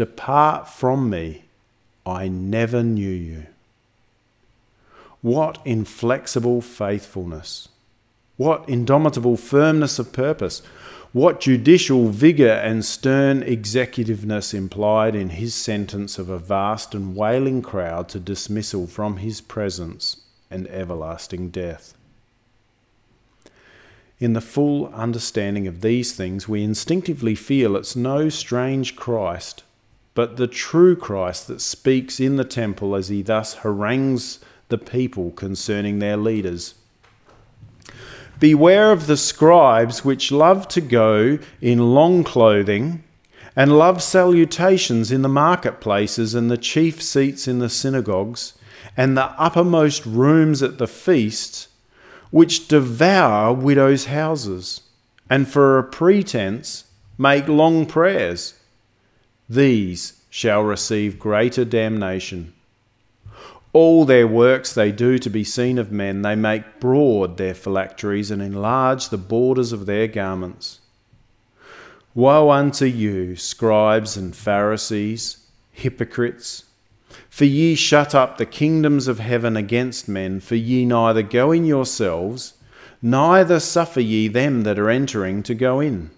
Depart 0.00 0.66
from 0.66 1.10
me, 1.10 1.44
I 2.06 2.26
never 2.26 2.82
knew 2.82 3.10
you. 3.10 3.48
What 5.20 5.58
inflexible 5.66 6.62
faithfulness! 6.62 7.68
What 8.38 8.66
indomitable 8.66 9.36
firmness 9.36 9.98
of 9.98 10.10
purpose! 10.10 10.62
What 11.12 11.42
judicial 11.42 12.08
vigour 12.08 12.48
and 12.48 12.82
stern 12.82 13.42
executiveness 13.42 14.54
implied 14.54 15.14
in 15.14 15.28
his 15.28 15.54
sentence 15.54 16.18
of 16.18 16.30
a 16.30 16.38
vast 16.38 16.94
and 16.94 17.14
wailing 17.14 17.60
crowd 17.60 18.08
to 18.08 18.18
dismissal 18.18 18.86
from 18.86 19.18
his 19.18 19.42
presence 19.42 20.22
and 20.50 20.66
everlasting 20.68 21.50
death. 21.50 21.92
In 24.18 24.32
the 24.32 24.40
full 24.40 24.86
understanding 24.94 25.66
of 25.66 25.82
these 25.82 26.14
things, 26.14 26.48
we 26.48 26.64
instinctively 26.64 27.34
feel 27.34 27.76
it's 27.76 27.94
no 27.94 28.30
strange 28.30 28.96
Christ, 28.96 29.62
but 30.14 30.36
the 30.36 30.46
true 30.46 30.96
Christ 30.96 31.46
that 31.48 31.60
speaks 31.60 32.20
in 32.20 32.36
the 32.36 32.44
temple 32.44 32.94
as 32.94 33.08
he 33.08 33.22
thus 33.22 33.54
harangues 33.54 34.40
the 34.68 34.78
people 34.78 35.30
concerning 35.32 35.98
their 35.98 36.16
leaders. 36.16 36.74
Beware 38.38 38.90
of 38.90 39.06
the 39.06 39.16
scribes 39.16 40.04
which 40.04 40.32
love 40.32 40.66
to 40.68 40.80
go 40.80 41.38
in 41.60 41.94
long 41.94 42.24
clothing 42.24 43.04
and 43.54 43.76
love 43.76 44.02
salutations 44.02 45.12
in 45.12 45.22
the 45.22 45.28
marketplaces 45.28 46.34
and 46.34 46.50
the 46.50 46.56
chief 46.56 47.02
seats 47.02 47.46
in 47.46 47.58
the 47.58 47.68
synagogues 47.68 48.54
and 48.96 49.16
the 49.16 49.30
uppermost 49.40 50.06
rooms 50.06 50.62
at 50.62 50.78
the 50.78 50.86
feasts, 50.86 51.68
which 52.30 52.68
devour 52.68 53.52
widows' 53.52 54.06
houses, 54.06 54.82
and 55.28 55.48
for 55.48 55.78
a 55.78 55.84
pretence 55.84 56.84
make 57.18 57.46
long 57.48 57.86
prayers. 57.86 58.54
These 59.50 60.12
shall 60.30 60.62
receive 60.62 61.18
greater 61.18 61.64
damnation. 61.64 62.52
All 63.72 64.04
their 64.04 64.28
works 64.28 64.72
they 64.72 64.92
do 64.92 65.18
to 65.18 65.28
be 65.28 65.42
seen 65.42 65.76
of 65.76 65.90
men. 65.90 66.22
They 66.22 66.36
make 66.36 66.78
broad 66.78 67.36
their 67.36 67.54
phylacteries 67.54 68.30
and 68.30 68.40
enlarge 68.40 69.08
the 69.08 69.18
borders 69.18 69.72
of 69.72 69.86
their 69.86 70.06
garments. 70.06 70.78
Woe 72.14 72.52
unto 72.52 72.84
you, 72.84 73.34
scribes 73.34 74.16
and 74.16 74.36
Pharisees, 74.36 75.46
hypocrites! 75.72 76.64
For 77.28 77.44
ye 77.44 77.74
shut 77.74 78.14
up 78.14 78.38
the 78.38 78.46
kingdoms 78.46 79.08
of 79.08 79.18
heaven 79.18 79.56
against 79.56 80.08
men, 80.08 80.38
for 80.38 80.54
ye 80.54 80.84
neither 80.84 81.22
go 81.22 81.50
in 81.50 81.64
yourselves, 81.64 82.54
neither 83.02 83.58
suffer 83.58 84.00
ye 84.00 84.28
them 84.28 84.62
that 84.62 84.78
are 84.78 84.90
entering 84.90 85.42
to 85.42 85.56
go 85.56 85.80
in. 85.80 86.10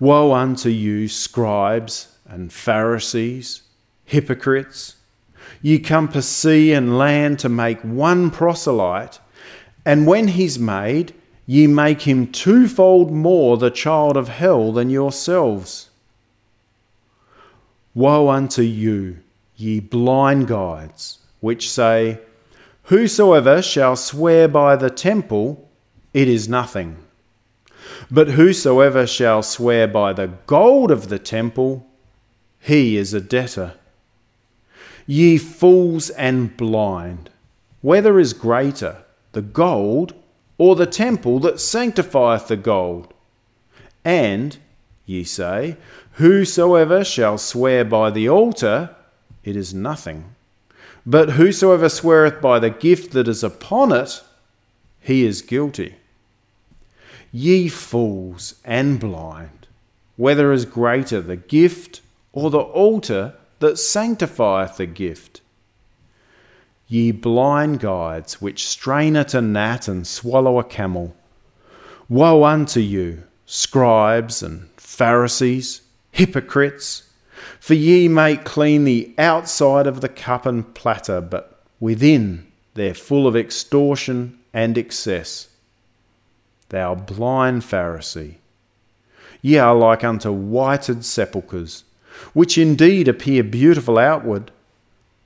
Woe 0.00 0.32
unto 0.32 0.70
you, 0.70 1.08
scribes 1.08 2.16
and 2.26 2.50
Pharisees, 2.50 3.62
hypocrites! 4.06 4.96
Ye 5.60 5.78
compass 5.78 6.26
sea 6.26 6.72
and 6.72 6.96
land 6.96 7.38
to 7.40 7.50
make 7.50 7.80
one 7.82 8.30
proselyte, 8.30 9.20
and 9.84 10.06
when 10.06 10.28
he's 10.28 10.58
made, 10.58 11.12
ye 11.44 11.66
make 11.66 12.02
him 12.02 12.32
twofold 12.32 13.12
more 13.12 13.58
the 13.58 13.70
child 13.70 14.16
of 14.16 14.28
hell 14.28 14.72
than 14.72 14.88
yourselves. 14.88 15.90
Woe 17.94 18.30
unto 18.30 18.62
you, 18.62 19.18
ye 19.56 19.80
blind 19.80 20.46
guides, 20.46 21.18
which 21.40 21.68
say, 21.68 22.20
Whosoever 22.84 23.60
shall 23.60 23.96
swear 23.96 24.48
by 24.48 24.76
the 24.76 24.90
temple, 24.90 25.68
it 26.14 26.26
is 26.26 26.48
nothing. 26.48 26.99
But 28.10 28.30
whosoever 28.30 29.06
shall 29.06 29.42
swear 29.42 29.88
by 29.88 30.12
the 30.12 30.28
gold 30.46 30.90
of 30.90 31.08
the 31.08 31.18
temple, 31.18 31.86
he 32.60 32.96
is 32.96 33.12
a 33.12 33.20
debtor. 33.20 33.74
Ye 35.06 35.38
fools 35.38 36.10
and 36.10 36.56
blind, 36.56 37.30
whether 37.80 38.20
is 38.20 38.32
greater, 38.32 38.98
the 39.32 39.42
gold 39.42 40.14
or 40.58 40.76
the 40.76 40.86
temple 40.86 41.40
that 41.40 41.58
sanctifieth 41.58 42.48
the 42.48 42.56
gold? 42.56 43.12
And, 44.04 44.58
ye 45.06 45.24
say, 45.24 45.76
Whosoever 46.12 47.02
shall 47.02 47.38
swear 47.38 47.84
by 47.84 48.10
the 48.10 48.28
altar, 48.28 48.94
it 49.42 49.56
is 49.56 49.72
nothing. 49.72 50.36
But 51.06 51.30
whosoever 51.30 51.88
sweareth 51.88 52.42
by 52.42 52.58
the 52.58 52.70
gift 52.70 53.12
that 53.12 53.26
is 53.26 53.42
upon 53.42 53.92
it, 53.92 54.22
he 55.00 55.24
is 55.24 55.40
guilty. 55.40 55.96
Ye 57.32 57.68
fools 57.68 58.56
and 58.64 58.98
blind, 58.98 59.68
whether 60.16 60.52
is 60.52 60.64
greater 60.64 61.20
the 61.20 61.36
gift 61.36 62.00
or 62.32 62.50
the 62.50 62.58
altar 62.58 63.34
that 63.60 63.78
sanctifieth 63.78 64.76
the 64.76 64.86
gift. 64.86 65.40
Ye 66.88 67.12
blind 67.12 67.78
guides, 67.78 68.42
which 68.42 68.66
strain 68.66 69.16
at 69.16 69.32
a 69.32 69.40
gnat 69.40 69.86
and 69.86 70.04
swallow 70.06 70.58
a 70.58 70.64
camel, 70.64 71.14
woe 72.08 72.42
unto 72.42 72.80
you, 72.80 73.22
scribes 73.46 74.42
and 74.42 74.68
Pharisees, 74.76 75.82
hypocrites! 76.10 77.04
For 77.60 77.74
ye 77.74 78.08
make 78.08 78.44
clean 78.44 78.84
the 78.84 79.14
outside 79.18 79.86
of 79.86 80.00
the 80.00 80.08
cup 80.08 80.46
and 80.46 80.74
platter, 80.74 81.20
but 81.20 81.62
within 81.78 82.48
they're 82.74 82.92
full 82.92 83.28
of 83.28 83.36
extortion 83.36 84.38
and 84.52 84.76
excess. 84.76 85.49
Thou 86.70 86.94
blind 86.94 87.62
Pharisee, 87.62 88.36
ye 89.42 89.58
are 89.58 89.74
like 89.74 90.02
unto 90.02 90.32
whited 90.32 91.04
sepulchres 91.04 91.84
which 92.32 92.58
indeed 92.58 93.08
appear 93.08 93.42
beautiful 93.42 93.98
outward, 93.98 94.50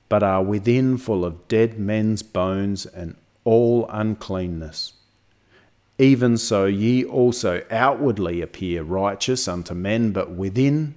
but 0.09 0.23
are 0.23 0.43
within 0.43 0.97
full 0.97 1.25
of 1.25 1.47
dead 1.47 1.79
men's 1.79 2.23
bones 2.23 2.85
and 2.85 3.15
all 3.43 3.87
uncleanness. 3.89 4.93
Even 5.97 6.37
so, 6.37 6.65
ye 6.65 7.03
also 7.05 7.63
outwardly 7.71 8.41
appear 8.41 8.83
righteous 8.83 9.47
unto 9.47 9.73
men, 9.73 10.11
but 10.11 10.31
within 10.31 10.95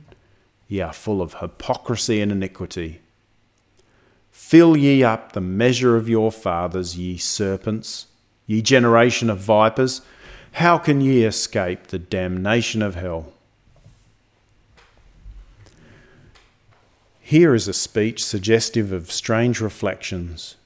ye 0.67 0.81
are 0.81 0.93
full 0.93 1.23
of 1.23 1.35
hypocrisy 1.35 2.21
and 2.21 2.33
iniquity. 2.33 3.01
Fill 4.31 4.77
ye 4.77 5.03
up 5.03 5.33
the 5.33 5.41
measure 5.41 5.97
of 5.97 6.09
your 6.09 6.33
fathers, 6.33 6.97
ye 6.99 7.17
serpents, 7.17 8.07
ye 8.47 8.61
generation 8.61 9.31
of 9.31 9.39
vipers. 9.39 10.01
How 10.53 10.79
can 10.79 11.01
ye 11.01 11.25
escape 11.25 11.89
the 11.89 11.99
damnation 11.99 12.83
of 12.83 12.95
hell? 12.95 13.33
Here 17.21 17.55
is 17.55 17.69
a 17.69 17.75
speech 17.75 18.25
suggestive 18.25 18.91
of 18.91 19.13
strange 19.13 19.61
reflections. 19.61 20.57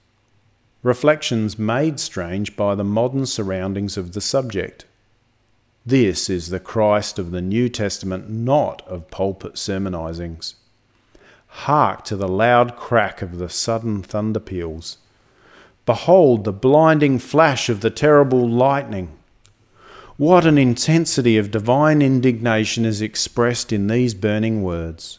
Reflections 0.82 1.58
made 1.58 1.98
strange 2.00 2.56
by 2.56 2.74
the 2.74 2.84
modern 2.84 3.26
surroundings 3.26 3.96
of 3.96 4.12
the 4.12 4.20
subject. 4.20 4.84
This 5.84 6.30
is 6.30 6.48
the 6.48 6.60
Christ 6.60 7.18
of 7.18 7.32
the 7.32 7.40
New 7.40 7.68
Testament, 7.68 8.30
not 8.30 8.86
of 8.86 9.10
pulpit 9.10 9.54
sermonizings. 9.54 10.54
Hark 11.48 12.04
to 12.04 12.16
the 12.16 12.28
loud 12.28 12.76
crack 12.76 13.22
of 13.22 13.38
the 13.38 13.48
sudden 13.48 14.02
thunder 14.02 14.40
peals. 14.40 14.98
Behold 15.84 16.44
the 16.44 16.52
blinding 16.52 17.18
flash 17.18 17.68
of 17.68 17.80
the 17.80 17.90
terrible 17.90 18.48
lightning. 18.48 19.18
What 20.22 20.46
an 20.46 20.56
intensity 20.56 21.36
of 21.36 21.50
divine 21.50 22.00
indignation 22.00 22.84
is 22.84 23.02
expressed 23.02 23.72
in 23.72 23.88
these 23.88 24.14
burning 24.14 24.62
words. 24.62 25.18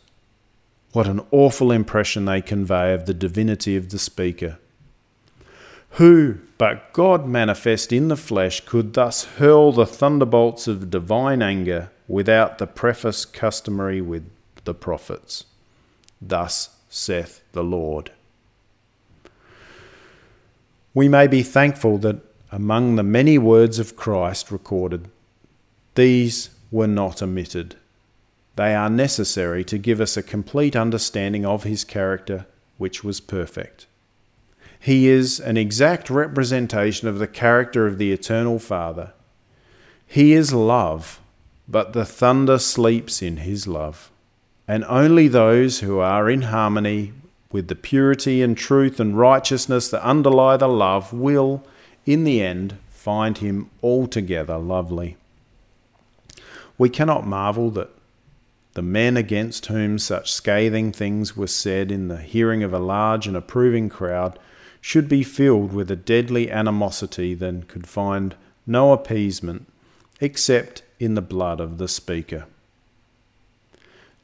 What 0.94 1.08
an 1.08 1.20
awful 1.30 1.74
impression 1.74 2.24
they 2.24 2.40
convey 2.40 2.94
of 2.94 3.06
the 3.06 3.14
divinity 3.14 3.76
of 3.76 3.90
the 3.90 4.00
speaker. 4.00 4.60
Who 6.00 6.38
but 6.58 6.94
God 6.94 7.28
manifest 7.28 7.92
in 7.92 8.08
the 8.08 8.16
flesh 8.16 8.62
could 8.62 8.94
thus 8.94 9.26
hurl 9.26 9.74
the 9.74 9.86
thunderbolts 9.86 10.70
of 10.70 10.90
divine 10.90 11.42
anger 11.42 11.92
without 12.08 12.58
the 12.58 12.66
preface 12.66 13.26
customary 13.26 14.00
with 14.00 14.26
the 14.64 14.74
prophets? 14.74 15.44
Thus 16.22 16.78
saith 16.88 17.42
the 17.52 17.62
Lord. 17.62 18.14
We 20.94 21.10
may 21.10 21.28
be 21.28 21.44
thankful 21.44 21.98
that 21.98 22.22
among 22.54 22.96
the 22.96 23.04
many 23.04 23.36
words 23.40 23.80
of 23.80 23.96
Christ 23.96 24.52
recorded, 24.52 25.08
these 25.96 26.52
were 26.70 26.86
not 26.86 27.20
omitted. 27.24 27.76
They 28.58 28.76
are 28.76 28.92
necessary 28.92 29.64
to 29.64 29.80
give 29.80 30.00
us 30.00 30.16
a 30.16 30.22
complete 30.22 30.76
understanding 30.76 31.48
of 31.48 31.64
his 31.64 31.84
character, 31.84 32.46
which 32.78 33.04
was 33.04 33.20
perfect. 33.20 33.88
He 34.80 35.08
is 35.08 35.40
an 35.40 35.58
exact 35.58 36.12
representation 36.12 37.08
of 37.08 37.18
the 37.18 37.28
character 37.28 37.88
of 37.88 37.98
the 37.98 38.12
Eternal 38.12 38.60
Father. 38.60 39.14
He 40.06 40.34
is 40.34 40.54
love, 40.54 41.20
but 41.68 41.94
the 41.94 42.06
thunder 42.06 42.60
sleeps 42.60 43.24
in 43.24 43.38
his 43.38 43.66
love. 43.66 44.12
And 44.68 44.86
only 44.86 45.28
those 45.28 45.80
who 45.80 45.98
are 45.98 46.30
in 46.30 46.44
harmony 46.44 47.14
with 47.52 47.68
the 47.68 47.76
purity 47.76 48.44
and 48.44 48.56
truth 48.56 49.00
and 49.00 49.18
righteousness 49.18 49.90
that 49.90 50.08
underlie 50.08 50.58
the 50.58 50.70
love 50.70 51.12
will, 51.14 51.66
in 52.06 52.24
the 52.24 52.42
end, 52.42 52.78
find 52.90 53.38
him 53.38 53.70
altogether 53.82 54.58
lovely. 54.58 55.18
We 56.78 56.90
cannot 56.90 57.28
marvel 57.28 57.70
that 57.72 57.90
the 58.74 58.82
men 58.82 59.18
against 59.18 59.68
whom 59.68 60.00
such 60.00 60.32
scathing 60.32 60.92
things 60.92 61.38
were 61.38 61.48
said 61.48 61.92
in 61.92 62.08
the 62.08 62.18
hearing 62.18 62.64
of 62.64 62.74
a 62.74 62.80
large 62.80 63.28
and 63.28 63.38
approving 63.38 63.88
crowd 63.88 64.40
should 64.82 65.08
be 65.08 65.24
filled 65.24 65.72
with 65.72 65.92
a 65.92 65.96
deadly 65.96 66.52
animosity 66.52 67.34
that 67.36 67.68
could 67.68 67.88
find 67.88 68.36
no 68.66 68.92
appeasement 68.92 69.68
except 70.20 70.82
in 71.00 71.16
the 71.16 71.22
blood 71.22 71.60
of 71.60 71.78
the 71.78 71.88
speaker. 71.88 72.46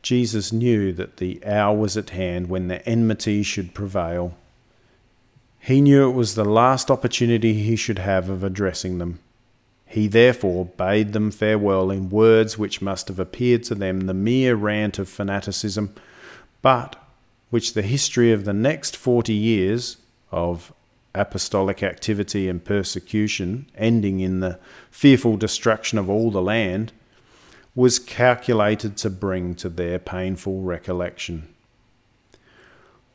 Jesus 0.01 0.51
knew 0.51 0.91
that 0.93 1.17
the 1.17 1.45
hour 1.45 1.77
was 1.77 1.97
at 1.97 2.11
hand 2.11 2.49
when 2.49 2.67
the 2.67 2.85
enmity 2.87 3.43
should 3.43 3.73
prevail. 3.73 4.35
He 5.59 5.81
knew 5.81 6.09
it 6.09 6.13
was 6.13 6.35
the 6.35 6.45
last 6.45 6.89
opportunity 6.89 7.53
he 7.53 7.75
should 7.75 7.99
have 7.99 8.29
of 8.29 8.43
addressing 8.43 8.97
them. 8.97 9.19
He 9.85 10.07
therefore 10.07 10.65
bade 10.65 11.13
them 11.13 11.31
farewell 11.31 11.91
in 11.91 12.09
words 12.09 12.57
which 12.57 12.81
must 12.81 13.07
have 13.07 13.19
appeared 13.19 13.63
to 13.63 13.75
them 13.75 14.01
the 14.01 14.13
mere 14.13 14.55
rant 14.55 14.99
of 14.99 15.09
fanaticism, 15.09 15.93
but 16.61 16.95
which 17.49 17.73
the 17.73 17.81
history 17.81 18.31
of 18.31 18.45
the 18.45 18.53
next 18.53 18.95
forty 18.95 19.33
years 19.33 19.97
of 20.31 20.71
apostolic 21.15 21.81
activity 21.81 22.47
and 22.47 22.63
persecution, 22.63 23.65
ending 23.75 24.19
in 24.19 24.39
the 24.39 24.59
fearful 24.91 25.37
destruction 25.37 25.97
of 25.97 26.09
all 26.09 26.29
the 26.29 26.41
land, 26.41 26.93
was 27.73 27.97
calculated 27.97 28.95
to 28.97 29.09
bring 29.09 29.55
to 29.55 29.69
their 29.69 29.97
painful 29.97 30.61
recollection. 30.61 31.47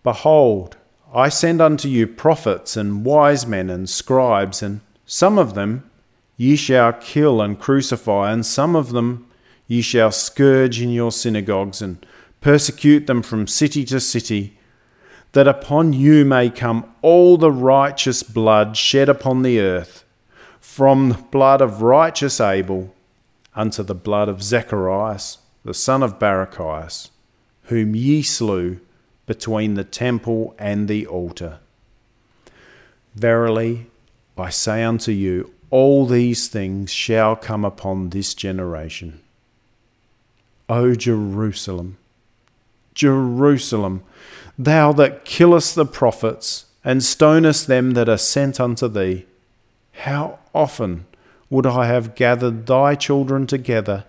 Behold, 0.03 0.77
I 1.15 1.29
send 1.29 1.61
unto 1.61 1.87
you 1.87 2.09
prophets 2.09 2.77
and 2.77 3.05
wise 3.05 3.47
men 3.47 3.71
and 3.71 3.89
scribes, 3.89 4.65
and 4.65 4.81
some 5.07 5.39
of 5.39 5.55
them 5.55 5.89
ye 6.37 6.57
shall 6.57 6.93
kill 6.95 7.41
and 7.41 7.59
crucify, 7.59 8.33
and 8.33 8.45
some 8.45 8.75
of 8.75 8.91
them 8.91 9.29
ye 9.69 9.81
shall 9.81 10.11
scourge 10.11 10.81
in 10.81 10.91
your 10.91 11.13
synagogues, 11.13 11.81
and 11.81 12.05
persecute 12.41 13.07
them 13.07 13.23
from 13.23 13.47
city 13.47 13.85
to 13.85 14.01
city 14.01 14.59
that 15.35 15.47
upon 15.47 15.93
you 15.93 16.25
may 16.25 16.51
come 16.51 16.85
all 17.01 17.37
the 17.37 17.53
righteous 17.53 18.25
blood 18.25 18.77
shed 18.77 19.09
upon 19.09 19.43
the 19.43 19.61
earth, 19.61 20.05
from 20.61 21.11
the 21.11 21.19
blood 21.31 21.61
of 21.61 21.83
righteous 21.83 22.41
Abel 22.41 22.93
unto 23.55 23.85
the 23.85 23.95
blood 23.95 24.29
of 24.29 24.43
Zacharias, 24.43 25.39
the 25.65 25.75
son 25.75 26.03
of 26.03 26.19
Barachias, 26.19 27.11
whom 27.65 27.95
ye 27.95 28.21
slew 28.21 28.81
between 29.27 29.75
the 29.75 29.85
temple 29.85 30.55
and 30.59 30.89
the 30.89 31.07
altar. 31.07 31.59
Verily, 33.15 33.87
I 34.37 34.51
say 34.51 34.83
unto 34.83 35.13
you, 35.13 35.53
all 35.71 36.07
these 36.07 36.49
things 36.49 36.93
shall 36.93 37.37
come 37.37 37.65
upon 37.65 38.11
this 38.11 38.35
generation. 38.35 39.21
O 40.69 40.95
Jerusalem, 40.95 41.99
Jerusalem, 42.95 44.03
thou 44.59 44.93
that 44.93 45.25
killest 45.25 45.75
the 45.75 45.85
prophets 45.85 46.67
and 46.85 47.03
stonest 47.03 47.67
them 47.67 47.93
that 47.93 48.09
are 48.09 48.19
sent 48.19 48.61
unto 48.61 48.89
thee, 48.89 49.27
how 49.93 50.39
often 50.55 51.07
would 51.51 51.67
I 51.67 51.87
have 51.87 52.15
gathered 52.15 52.67
thy 52.67 52.95
children 52.95 53.47
together, 53.47 54.05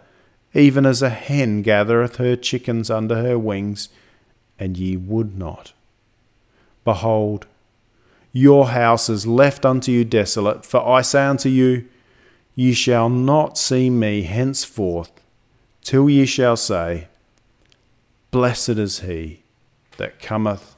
even 0.54 0.86
as 0.86 1.02
a 1.02 1.10
hen 1.10 1.62
gathereth 1.62 2.18
her 2.18 2.36
chickens 2.36 2.90
under 2.90 3.22
her 3.22 3.38
wings, 3.38 3.90
and 4.60 4.78
ye 4.78 4.96
would 4.98 5.38
not. 5.38 5.74
Behold, 6.84 7.48
your 8.32 8.70
house 8.70 9.10
is 9.10 9.26
left 9.26 9.66
unto 9.66 9.92
you 9.92 10.04
desolate, 10.04 10.66
for 10.66 10.86
I 10.86 11.02
say 11.02 11.26
unto 11.26 11.50
you, 11.50 11.86
Ye 12.54 12.74
shall 12.74 13.10
not 13.10 13.58
see 13.58 13.90
me 13.90 14.24
henceforth, 14.24 15.12
till 15.82 16.10
ye 16.10 16.26
shall 16.26 16.56
say, 16.56 17.08
Blessed 18.32 18.70
is 18.70 19.02
he 19.02 19.42
that 19.98 20.20
cometh 20.20 20.76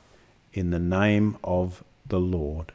in 0.53 0.71
the 0.71 0.79
name 0.79 1.37
of 1.43 1.83
the 2.07 2.19
Lord. 2.19 2.71